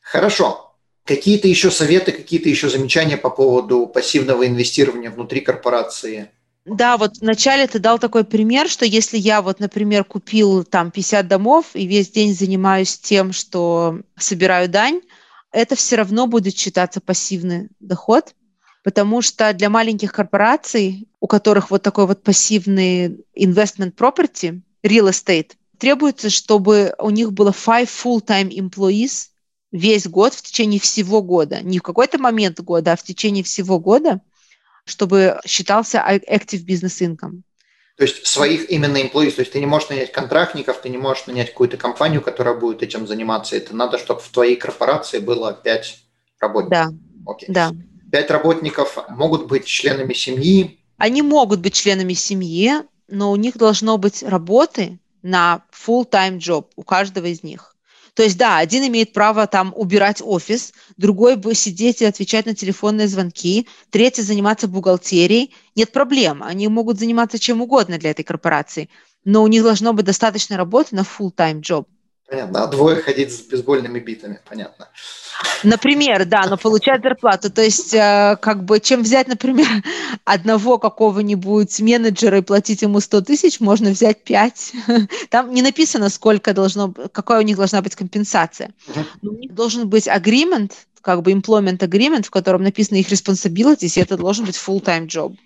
Хорошо. 0.00 0.76
Какие-то 1.04 1.48
еще 1.48 1.70
советы, 1.70 2.12
какие-то 2.12 2.48
еще 2.48 2.68
замечания 2.68 3.16
по 3.16 3.30
поводу 3.30 3.86
пассивного 3.86 4.46
инвестирования 4.46 5.10
внутри 5.10 5.40
корпорации? 5.40 6.30
Да, 6.64 6.96
вот 6.96 7.18
вначале 7.18 7.66
ты 7.66 7.78
дал 7.78 7.98
такой 7.98 8.24
пример, 8.24 8.68
что 8.68 8.86
если 8.86 9.18
я 9.18 9.42
вот, 9.42 9.60
например, 9.60 10.04
купил 10.04 10.64
там 10.64 10.90
50 10.90 11.28
домов 11.28 11.66
и 11.74 11.86
весь 11.86 12.10
день 12.10 12.34
занимаюсь 12.34 12.98
тем, 12.98 13.32
что 13.32 14.00
собираю 14.16 14.68
дань, 14.70 15.02
это 15.52 15.76
все 15.76 15.96
равно 15.96 16.26
будет 16.26 16.56
считаться 16.56 17.02
пассивный 17.02 17.68
доход, 17.80 18.34
потому 18.82 19.20
что 19.20 19.52
для 19.52 19.68
маленьких 19.68 20.10
корпораций, 20.12 21.06
у 21.20 21.26
которых 21.26 21.70
вот 21.70 21.82
такой 21.82 22.06
вот 22.06 22.22
пассивный 22.22 23.24
investment 23.38 23.94
property, 23.94 24.62
real 24.82 25.10
estate, 25.10 25.52
требуется, 25.78 26.30
чтобы 26.30 26.94
у 26.98 27.10
них 27.10 27.34
было 27.34 27.50
five 27.50 27.90
full-time 27.90 28.48
employees 28.48 29.28
весь 29.70 30.06
год 30.06 30.32
в 30.32 30.40
течение 30.40 30.80
всего 30.80 31.20
года, 31.20 31.60
не 31.60 31.78
в 31.78 31.82
какой-то 31.82 32.18
момент 32.18 32.60
года, 32.60 32.92
а 32.92 32.96
в 32.96 33.02
течение 33.02 33.44
всего 33.44 33.78
года– 33.78 34.22
чтобы 34.84 35.40
считался 35.46 35.98
active 35.98 36.64
business 36.66 37.00
income. 37.00 37.42
То 37.96 38.02
есть 38.02 38.26
своих 38.26 38.70
именно 38.70 38.96
employees, 38.96 39.32
то 39.32 39.42
есть 39.42 39.52
ты 39.52 39.60
не 39.60 39.66
можешь 39.66 39.88
нанять 39.88 40.10
контрактников, 40.10 40.80
ты 40.80 40.88
не 40.88 40.98
можешь 40.98 41.26
нанять 41.26 41.50
какую-то 41.50 41.76
компанию, 41.76 42.22
которая 42.22 42.54
будет 42.54 42.82
этим 42.82 43.06
заниматься. 43.06 43.56
Это 43.56 43.74
надо, 43.74 43.98
чтобы 43.98 44.20
в 44.20 44.28
твоей 44.30 44.56
корпорации 44.56 45.20
было 45.20 45.52
5 45.52 45.98
работников. 46.40 46.88
Да. 46.90 47.32
Окей. 47.32 47.48
Да. 47.48 47.72
5 48.10 48.30
работников 48.30 48.98
могут 49.08 49.46
быть 49.46 49.64
членами 49.66 50.12
семьи. 50.12 50.80
Они 50.96 51.22
могут 51.22 51.60
быть 51.60 51.74
членами 51.74 52.14
семьи, 52.14 52.72
но 53.06 53.30
у 53.30 53.36
них 53.36 53.56
должно 53.56 53.96
быть 53.96 54.22
работы 54.24 54.98
на 55.22 55.62
full-time 55.72 56.38
job 56.38 56.66
у 56.74 56.82
каждого 56.82 57.26
из 57.26 57.42
них. 57.44 57.73
То 58.14 58.22
есть, 58.22 58.38
да, 58.38 58.58
один 58.58 58.86
имеет 58.86 59.12
право 59.12 59.46
там 59.48 59.72
убирать 59.76 60.22
офис, 60.24 60.72
другой 60.96 61.36
бы 61.36 61.54
сидеть 61.54 62.00
и 62.00 62.04
отвечать 62.04 62.46
на 62.46 62.54
телефонные 62.54 63.08
звонки, 63.08 63.68
третий 63.90 64.22
заниматься 64.22 64.68
бухгалтерией. 64.68 65.52
Нет 65.74 65.90
проблем, 65.90 66.42
они 66.42 66.68
могут 66.68 66.98
заниматься 66.98 67.40
чем 67.40 67.60
угодно 67.60 67.98
для 67.98 68.10
этой 68.10 68.22
корпорации, 68.22 68.88
но 69.24 69.42
у 69.42 69.48
них 69.48 69.64
должно 69.64 69.92
быть 69.92 70.06
достаточно 70.06 70.56
работы 70.56 70.94
на 70.94 71.00
full-time 71.00 71.60
job. 71.60 71.86
Понятно, 72.28 72.64
а 72.64 72.66
двое 72.68 72.96
ходить 72.96 73.32
с 73.34 73.42
бейсбольными 73.42 74.00
битами, 74.00 74.40
понятно. 74.48 74.88
Например, 75.62 76.24
да, 76.24 76.46
но 76.46 76.56
получать 76.56 77.02
зарплату. 77.02 77.50
То 77.50 77.62
есть, 77.62 77.92
э, 77.92 78.38
как 78.40 78.64
бы, 78.64 78.80
чем 78.80 79.02
взять, 79.02 79.28
например, 79.28 79.66
одного 80.24 80.78
какого-нибудь 80.78 81.80
менеджера 81.80 82.38
и 82.38 82.42
платить 82.42 82.80
ему 82.80 83.00
100 83.00 83.20
тысяч, 83.22 83.60
можно 83.60 83.90
взять 83.90 84.24
5. 84.24 84.72
Там 85.30 85.52
не 85.52 85.60
написано, 85.60 86.08
сколько 86.08 86.54
должно, 86.54 86.92
какая 87.12 87.40
у 87.40 87.44
них 87.44 87.58
должна 87.58 87.82
быть 87.82 87.94
компенсация. 87.94 88.72
Но 89.20 89.32
у 89.32 89.36
них 89.36 89.54
должен 89.54 89.88
быть 89.88 90.08
agreement, 90.08 90.72
как 91.02 91.20
бы 91.20 91.32
employment 91.32 91.78
agreement, 91.78 92.22
в 92.22 92.30
котором 92.30 92.62
написано 92.62 92.96
их 92.96 93.10
responsibilities, 93.10 93.98
и 93.98 94.00
это 94.00 94.16
должен 94.16 94.46
быть 94.46 94.56
full-time 94.56 95.06
job. 95.06 95.36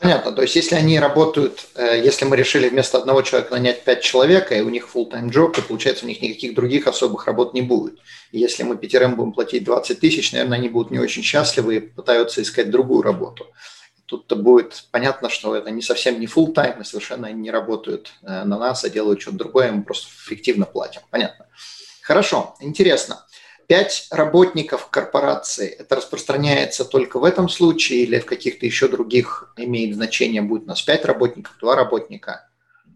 Понятно. 0.00 0.30
То 0.30 0.42
есть, 0.42 0.54
если 0.54 0.76
они 0.76 1.00
работают, 1.00 1.66
э, 1.74 2.00
если 2.04 2.24
мы 2.24 2.36
решили 2.36 2.68
вместо 2.68 2.98
одного 2.98 3.22
человека 3.22 3.54
нанять 3.54 3.82
пять 3.82 4.00
человек, 4.00 4.52
и 4.52 4.60
у 4.60 4.68
них 4.68 4.88
full-time 4.94 5.28
job, 5.28 5.52
то 5.52 5.62
получается 5.62 6.04
у 6.04 6.08
них 6.08 6.22
никаких 6.22 6.54
других 6.54 6.86
особых 6.86 7.26
работ 7.26 7.52
не 7.52 7.62
будет. 7.62 7.98
Если 8.30 8.62
мы 8.62 8.76
пятерым 8.76 9.16
будем 9.16 9.32
платить 9.32 9.64
20 9.64 9.98
тысяч, 9.98 10.32
наверное, 10.32 10.58
они 10.58 10.68
будут 10.68 10.92
не 10.92 11.00
очень 11.00 11.24
счастливы 11.24 11.76
и 11.76 11.80
пытаются 11.80 12.42
искать 12.42 12.70
другую 12.70 13.02
работу. 13.02 13.46
Тут-то 14.06 14.36
будет 14.36 14.84
понятно, 14.92 15.28
что 15.28 15.56
это 15.56 15.70
не 15.70 15.82
совсем 15.82 16.20
не 16.20 16.26
full-time, 16.26 16.80
и 16.80 16.84
совершенно 16.84 17.26
они 17.26 17.42
не 17.42 17.50
работают 17.50 18.12
э, 18.22 18.44
на 18.44 18.56
нас, 18.56 18.84
а 18.84 18.90
делают 18.90 19.20
что-то 19.20 19.38
другое, 19.38 19.72
мы 19.72 19.82
просто 19.82 20.08
эффективно 20.08 20.64
платим. 20.64 21.00
Понятно. 21.10 21.46
Хорошо, 22.02 22.54
интересно. 22.60 23.26
Пять 23.68 24.06
работников 24.10 24.88
корпорации, 24.88 25.68
это 25.68 25.96
распространяется 25.96 26.86
только 26.86 27.18
в 27.18 27.24
этом 27.24 27.50
случае 27.50 28.04
или 28.04 28.18
в 28.18 28.24
каких-то 28.24 28.64
еще 28.64 28.88
других 28.88 29.52
имеет 29.58 29.94
значение, 29.94 30.40
будет 30.40 30.62
у 30.62 30.68
нас 30.68 30.80
пять 30.80 31.04
работников, 31.04 31.54
два 31.60 31.76
работника? 31.76 32.48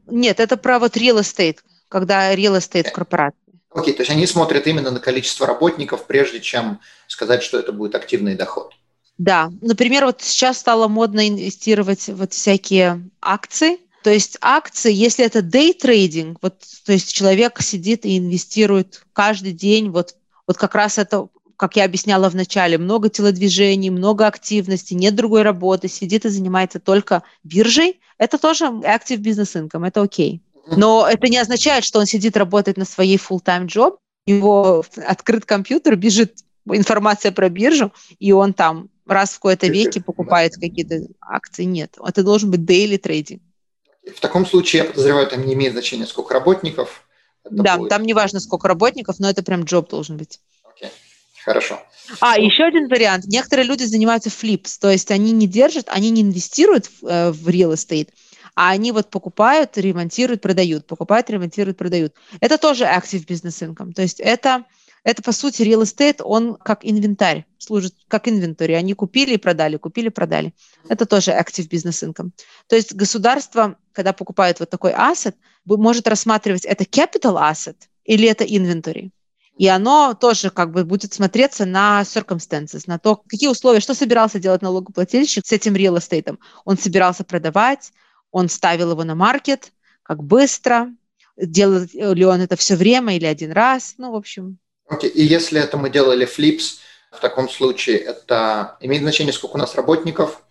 Нет, 0.06 0.40
это 0.40 0.56
про 0.56 0.78
вот 0.78 0.96
real 0.96 1.20
estate, 1.20 1.58
когда 1.88 2.34
real 2.34 2.56
estate 2.56 2.88
в 2.88 2.92
корпорации. 2.92 3.36
Окей, 3.68 3.92
okay, 3.92 3.96
то 3.98 4.00
есть 4.00 4.10
они 4.10 4.26
смотрят 4.26 4.66
именно 4.66 4.90
на 4.90 4.98
количество 4.98 5.46
работников, 5.46 6.06
прежде 6.06 6.40
чем 6.40 6.80
сказать, 7.06 7.42
что 7.42 7.58
это 7.58 7.72
будет 7.72 7.94
активный 7.94 8.34
доход. 8.34 8.72
Да, 9.18 9.52
например, 9.60 10.06
вот 10.06 10.22
сейчас 10.22 10.58
стало 10.58 10.88
модно 10.88 11.28
инвестировать 11.28 12.08
вот 12.08 12.32
всякие 12.32 13.10
акции, 13.20 13.78
то 14.02 14.10
есть 14.10 14.38
акции, 14.40 14.90
если 14.90 15.22
это 15.22 15.40
day 15.40 15.78
trading, 15.78 16.36
вот, 16.40 16.62
то 16.86 16.92
есть 16.92 17.12
человек 17.12 17.60
сидит 17.60 18.06
и 18.06 18.16
инвестирует 18.16 19.04
каждый 19.12 19.52
день 19.52 19.90
вот 19.90 20.16
вот 20.46 20.56
как 20.56 20.74
раз 20.74 20.98
это, 20.98 21.28
как 21.56 21.76
я 21.76 21.84
объясняла 21.84 22.28
в 22.28 22.34
начале, 22.34 22.78
много 22.78 23.08
телодвижений, 23.08 23.90
много 23.90 24.26
активности, 24.26 24.94
нет 24.94 25.14
другой 25.14 25.42
работы, 25.42 25.88
сидит 25.88 26.24
и 26.24 26.28
занимается 26.28 26.80
только 26.80 27.22
биржей, 27.44 28.00
это 28.18 28.38
тоже 28.38 28.66
active 28.66 29.18
business 29.18 29.68
income, 29.68 29.86
это 29.86 30.02
окей. 30.02 30.42
Но 30.66 31.06
это 31.08 31.28
не 31.28 31.38
означает, 31.38 31.84
что 31.84 31.98
он 31.98 32.06
сидит, 32.06 32.36
работает 32.36 32.76
на 32.76 32.84
своей 32.84 33.16
full-time 33.16 33.66
job, 33.66 33.96
его 34.26 34.84
открыт 35.06 35.44
компьютер, 35.44 35.96
бежит 35.96 36.38
информация 36.66 37.32
про 37.32 37.48
биржу, 37.48 37.92
и 38.18 38.32
он 38.32 38.54
там 38.54 38.88
раз 39.06 39.30
в 39.30 39.34
какое-то 39.36 39.66
веке 39.66 40.00
покупает 40.00 40.54
какие-то 40.54 41.06
акции. 41.20 41.64
Нет, 41.64 41.96
это 42.04 42.22
должен 42.22 42.50
быть 42.50 42.60
daily 42.60 43.00
trading. 43.00 43.40
В 44.14 44.20
таком 44.20 44.46
случае, 44.46 44.82
я 44.82 44.88
подозреваю, 44.88 45.26
там 45.28 45.46
не 45.46 45.54
имеет 45.54 45.72
значения, 45.72 46.06
сколько 46.06 46.34
работников, 46.34 47.04
да, 47.50 47.76
будет... 47.76 47.90
там 47.90 48.02
не 48.02 48.14
важно, 48.14 48.40
сколько 48.40 48.68
работников, 48.68 49.18
но 49.18 49.28
это 49.28 49.42
прям 49.42 49.64
джоб 49.64 49.88
должен 49.90 50.16
быть. 50.16 50.40
Окей, 50.64 50.90
хорошо. 51.44 51.80
А, 52.20 52.38
еще 52.38 52.64
один 52.64 52.88
вариант. 52.88 53.26
Некоторые 53.26 53.66
люди 53.66 53.84
занимаются 53.84 54.30
флипс, 54.30 54.78
то 54.78 54.90
есть 54.90 55.10
они 55.10 55.32
не 55.32 55.46
держат, 55.46 55.88
они 55.88 56.10
не 56.10 56.22
инвестируют 56.22 56.86
в, 56.86 57.06
э, 57.06 57.30
в 57.30 57.48
real 57.48 57.72
estate, 57.72 58.08
а 58.54 58.70
они 58.70 58.92
вот 58.92 59.10
покупают, 59.10 59.78
ремонтируют, 59.78 60.42
продают, 60.42 60.86
покупают, 60.86 61.30
ремонтируют, 61.30 61.78
продают. 61.78 62.14
Это 62.40 62.58
тоже 62.58 62.84
active 62.84 63.26
business 63.26 63.66
income. 63.66 63.92
То 63.94 64.02
есть 64.02 64.20
это, 64.20 64.64
это 65.04 65.22
по 65.22 65.32
сути 65.32 65.62
real 65.62 65.82
estate, 65.82 66.22
он 66.22 66.54
как 66.56 66.80
инвентарь, 66.84 67.44
служит 67.58 67.94
как 68.08 68.28
инвентарь. 68.28 68.74
Они 68.74 68.94
купили 68.94 69.34
и 69.34 69.36
продали, 69.36 69.76
купили, 69.76 70.08
продали. 70.08 70.54
Это 70.88 71.06
тоже 71.06 71.32
active 71.32 71.68
business 71.68 72.06
income. 72.06 72.30
То 72.68 72.76
есть 72.76 72.94
государство, 72.94 73.76
когда 73.92 74.12
покупает 74.12 74.60
вот 74.60 74.70
такой 74.70 74.92
asset, 74.92 75.34
может 75.64 76.06
рассматривать 76.06 76.64
это 76.64 76.84
capital 76.84 77.36
asset 77.36 77.76
или 78.04 78.28
это 78.28 78.44
inventory. 78.44 79.10
И 79.58 79.68
оно 79.68 80.14
тоже 80.14 80.50
как 80.50 80.72
бы 80.72 80.84
будет 80.84 81.12
смотреться 81.12 81.66
на 81.66 82.02
circumstances, 82.02 82.84
на 82.86 82.98
то, 82.98 83.16
какие 83.16 83.48
условия, 83.48 83.80
что 83.80 83.94
собирался 83.94 84.38
делать 84.38 84.62
налогоплательщик 84.62 85.46
с 85.46 85.52
этим 85.52 85.74
real 85.74 85.96
estate. 85.96 86.38
Он 86.64 86.78
собирался 86.78 87.22
продавать, 87.22 87.92
он 88.30 88.48
ставил 88.48 88.92
его 88.92 89.04
на 89.04 89.14
маркет, 89.14 89.72
как 90.02 90.22
быстро, 90.22 90.90
делал 91.36 91.86
ли 92.14 92.24
он 92.24 92.40
это 92.40 92.56
все 92.56 92.76
время 92.76 93.16
или 93.16 93.26
один 93.26 93.52
раз, 93.52 93.94
ну, 93.98 94.12
в 94.12 94.16
общем. 94.16 94.58
Okay. 94.92 95.08
и 95.08 95.22
если 95.22 95.60
это 95.60 95.76
мы 95.76 95.90
делали 95.90 96.24
флипс, 96.24 96.80
в 97.10 97.20
таком 97.20 97.48
случае 97.48 97.98
это 97.98 98.76
имеет 98.80 99.02
значение, 99.02 99.32
сколько 99.32 99.56
у 99.56 99.58
нас 99.58 99.74
работников, 99.74 100.42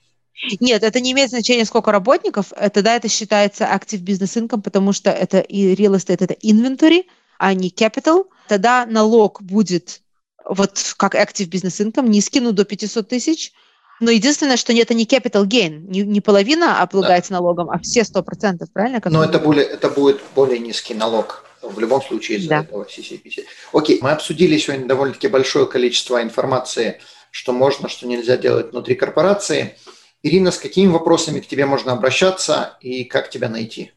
нет, 0.60 0.84
это 0.84 1.00
не 1.00 1.12
имеет 1.12 1.30
значения, 1.30 1.66
сколько 1.66 1.92
работников. 1.92 2.48
Тогда 2.74 2.96
это 2.96 3.08
считается 3.08 3.66
active 3.66 4.04
business 4.04 4.42
income, 4.42 4.62
потому 4.62 4.92
что 4.92 5.12
это 5.12 5.40
и 5.40 5.76
real 5.76 5.96
estate, 5.96 6.24
это 6.24 6.34
inventory, 6.34 7.06
а 7.38 7.54
не 7.54 7.70
capital. 7.70 8.26
Тогда 8.48 8.86
налог 8.86 9.42
будет 9.42 10.02
вот 10.44 10.96
как 10.98 11.16
active 11.16 11.50
business 11.50 11.86
income 11.86 12.08
низкий, 12.08 12.40
ну, 12.40 12.52
до 12.54 12.66
500 12.66 13.08
тысяч. 13.08 13.54
Но 14.00 14.10
единственное, 14.10 14.58
что 14.58 14.74
это 14.74 14.96
не 14.96 15.06
capital 15.06 15.46
gain, 15.46 15.88
не, 15.88 16.02
не 16.02 16.22
половина 16.22 16.82
облагается 16.82 17.30
да. 17.30 17.36
налогом, 17.36 17.70
а 17.70 17.78
все 17.78 18.02
100%, 18.02 18.66
правильно? 18.74 19.00
Как 19.00 19.12
Но 19.12 19.24
это, 19.24 19.38
более, 19.38 19.66
это 19.66 19.90
будет 19.90 20.22
более 20.34 20.58
низкий 20.58 20.96
налог 20.96 21.46
в 21.62 21.80
любом 21.80 22.02
случае 22.02 22.38
из-за 22.38 22.50
да. 22.50 22.60
этого 22.62 22.86
CCPC. 22.86 23.46
Окей, 23.74 24.00
мы 24.02 24.12
обсудили 24.12 24.58
сегодня 24.58 24.86
довольно-таки 24.86 25.28
большое 25.28 25.66
количество 25.66 26.22
информации, 26.22 27.00
что 27.32 27.54
можно, 27.54 27.90
что 27.90 28.08
нельзя 28.08 28.38
делать 28.38 28.72
внутри 28.72 28.96
корпорации. 28.96 29.78
Ирина, 30.24 30.52
с 30.52 30.58
какими 30.58 30.92
вопросами 30.92 31.40
к 31.40 31.48
тебе 31.48 31.66
можно 31.66 31.94
обращаться 31.94 32.78
и 32.82 33.04
как 33.06 33.30
тебя 33.30 33.50
найти? 33.50 33.92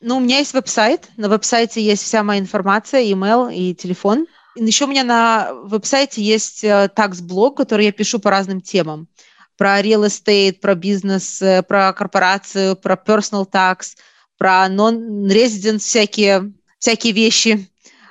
Ну, 0.00 0.18
у 0.18 0.20
меня 0.20 0.38
есть 0.38 0.54
веб-сайт. 0.54 1.08
На 1.16 1.28
веб-сайте 1.28 1.82
есть 1.82 2.02
вся 2.02 2.22
моя 2.22 2.40
информация, 2.40 3.02
email 3.02 3.52
и 3.52 3.74
телефон. 3.74 4.26
И 4.54 4.64
еще 4.64 4.84
у 4.84 4.88
меня 4.88 5.04
на 5.04 5.52
веб-сайте 5.52 6.22
есть 6.22 6.62
такс-блог, 6.94 7.54
э, 7.54 7.56
который 7.56 7.86
я 7.86 7.92
пишу 7.92 8.18
по 8.18 8.30
разным 8.30 8.60
темам. 8.60 9.08
Про 9.56 9.80
real 9.80 10.06
estate, 10.06 10.60
про 10.60 10.74
бизнес, 10.74 11.40
э, 11.42 11.62
про 11.62 11.92
корпорацию, 11.92 12.76
про 12.76 12.94
personal 12.94 13.48
tax, 13.50 13.96
про 14.38 14.66
non-resident 14.68 15.78
всякие, 15.78 16.52
всякие 16.86 17.12
вещи. 17.12 17.68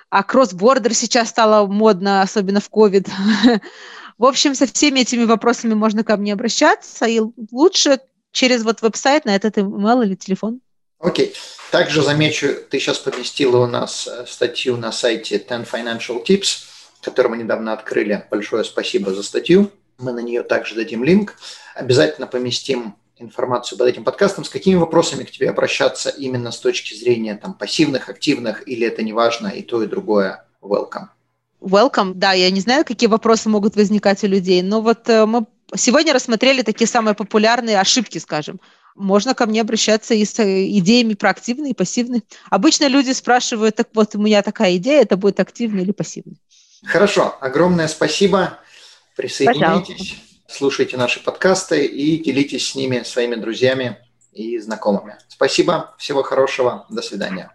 а 0.10 0.24
кросс-бордер 0.24 0.94
сейчас 0.94 1.30
стало 1.30 1.66
модно, 1.66 2.22
особенно 2.22 2.60
в 2.60 2.70
COVID. 2.70 3.10
В 4.18 4.26
общем, 4.26 4.54
со 4.56 4.66
всеми 4.66 5.02
этими 5.02 5.24
вопросами 5.24 5.74
можно 5.74 6.04
ко 6.04 6.16
мне 6.18 6.34
обращаться, 6.34 7.06
и 7.06 7.22
лучше 7.52 8.00
через 8.32 8.64
вот 8.64 8.82
веб-сайт 8.82 9.26
на 9.26 9.36
этот 9.36 9.58
email 9.58 10.06
или 10.06 10.16
телефон. 10.16 10.62
Окей. 11.00 11.28
Okay. 11.28 11.36
Также 11.72 12.02
замечу, 12.02 12.48
ты 12.70 12.80
сейчас 12.80 13.00
поместила 13.00 13.64
у 13.64 13.68
нас 13.68 14.08
э, 14.08 14.26
статью 14.28 14.78
на 14.78 14.92
сайте 14.92 15.38
10 15.38 15.68
Financial 15.68 16.24
Tips, 16.26 16.66
который 17.02 17.28
мы 17.28 17.38
недавно 17.38 17.74
открыли. 17.74 18.26
Большое 18.30 18.64
спасибо 18.64 19.14
за 19.14 19.24
статью. 19.24 19.72
Мы 19.98 20.12
на 20.12 20.20
нее 20.20 20.44
также 20.44 20.76
дадим 20.76 21.04
линк. 21.04 21.36
Обязательно 21.76 22.28
поместим 22.28 22.96
информацию 23.18 23.78
под 23.78 23.88
этим 23.88 24.04
подкастом, 24.04 24.44
с 24.44 24.50
какими 24.50 24.76
вопросами 24.76 25.24
к 25.24 25.32
тебе 25.32 25.50
обращаться 25.50 26.10
именно 26.10 26.52
с 26.52 26.60
точки 26.60 26.94
зрения 26.94 27.36
там, 27.36 27.54
пассивных, 27.54 28.10
активных, 28.10 28.68
или 28.68 28.86
это 28.86 29.04
не 29.04 29.14
важно, 29.14 29.48
и 29.48 29.62
то, 29.62 29.82
и 29.84 29.88
другое 29.88 30.46
welcome. 30.62 31.08
Welcome, 31.62 32.14
да, 32.14 32.34
я 32.34 32.52
не 32.52 32.60
знаю, 32.60 32.86
какие 32.86 33.10
вопросы 33.10 33.50
могут 33.50 33.76
возникать 33.76 34.24
у 34.24 34.28
людей, 34.28 34.62
но 34.62 34.82
вот 34.82 35.10
э, 35.10 35.26
мы 35.26 35.46
сегодня 35.76 36.14
рассмотрели 36.14 36.62
такие 36.62 36.88
самые 36.88 37.16
популярные 37.16 37.80
ошибки, 37.80 38.18
скажем. 38.18 38.60
Можно 38.96 39.34
ко 39.34 39.46
мне 39.46 39.62
обращаться 39.62 40.14
и 40.14 40.24
с 40.26 40.38
э, 40.40 40.68
идеями 40.78 41.16
про 41.16 41.32
активные 41.32 41.72
и 41.72 41.76
пассивные. 41.76 42.24
Обычно 42.50 42.88
люди 42.88 43.12
спрашивают, 43.12 43.76
так 43.76 43.90
вот, 43.94 44.16
у 44.16 44.22
меня 44.22 44.42
такая 44.42 44.76
идея, 44.78 45.02
это 45.02 45.18
будет 45.18 45.40
активный 45.40 45.84
или 45.84 45.92
пассивный. 45.92 46.38
Хорошо, 46.84 47.36
огромное 47.42 47.88
спасибо. 47.88 48.60
Присоединяйтесь. 49.16 49.96
Пожалуйста 49.96 50.25
слушайте 50.48 50.98
наши 50.98 51.24
подкасты 51.24 51.86
и 51.86 52.18
делитесь 52.18 52.70
с 52.70 52.76
ними 52.76 53.04
своими 53.04 53.36
друзьями 53.36 53.98
и 54.34 54.58
знакомыми. 54.60 55.18
Спасибо, 55.28 55.96
всего 55.98 56.24
хорошего, 56.24 56.86
до 56.90 57.02
свидания. 57.02 57.55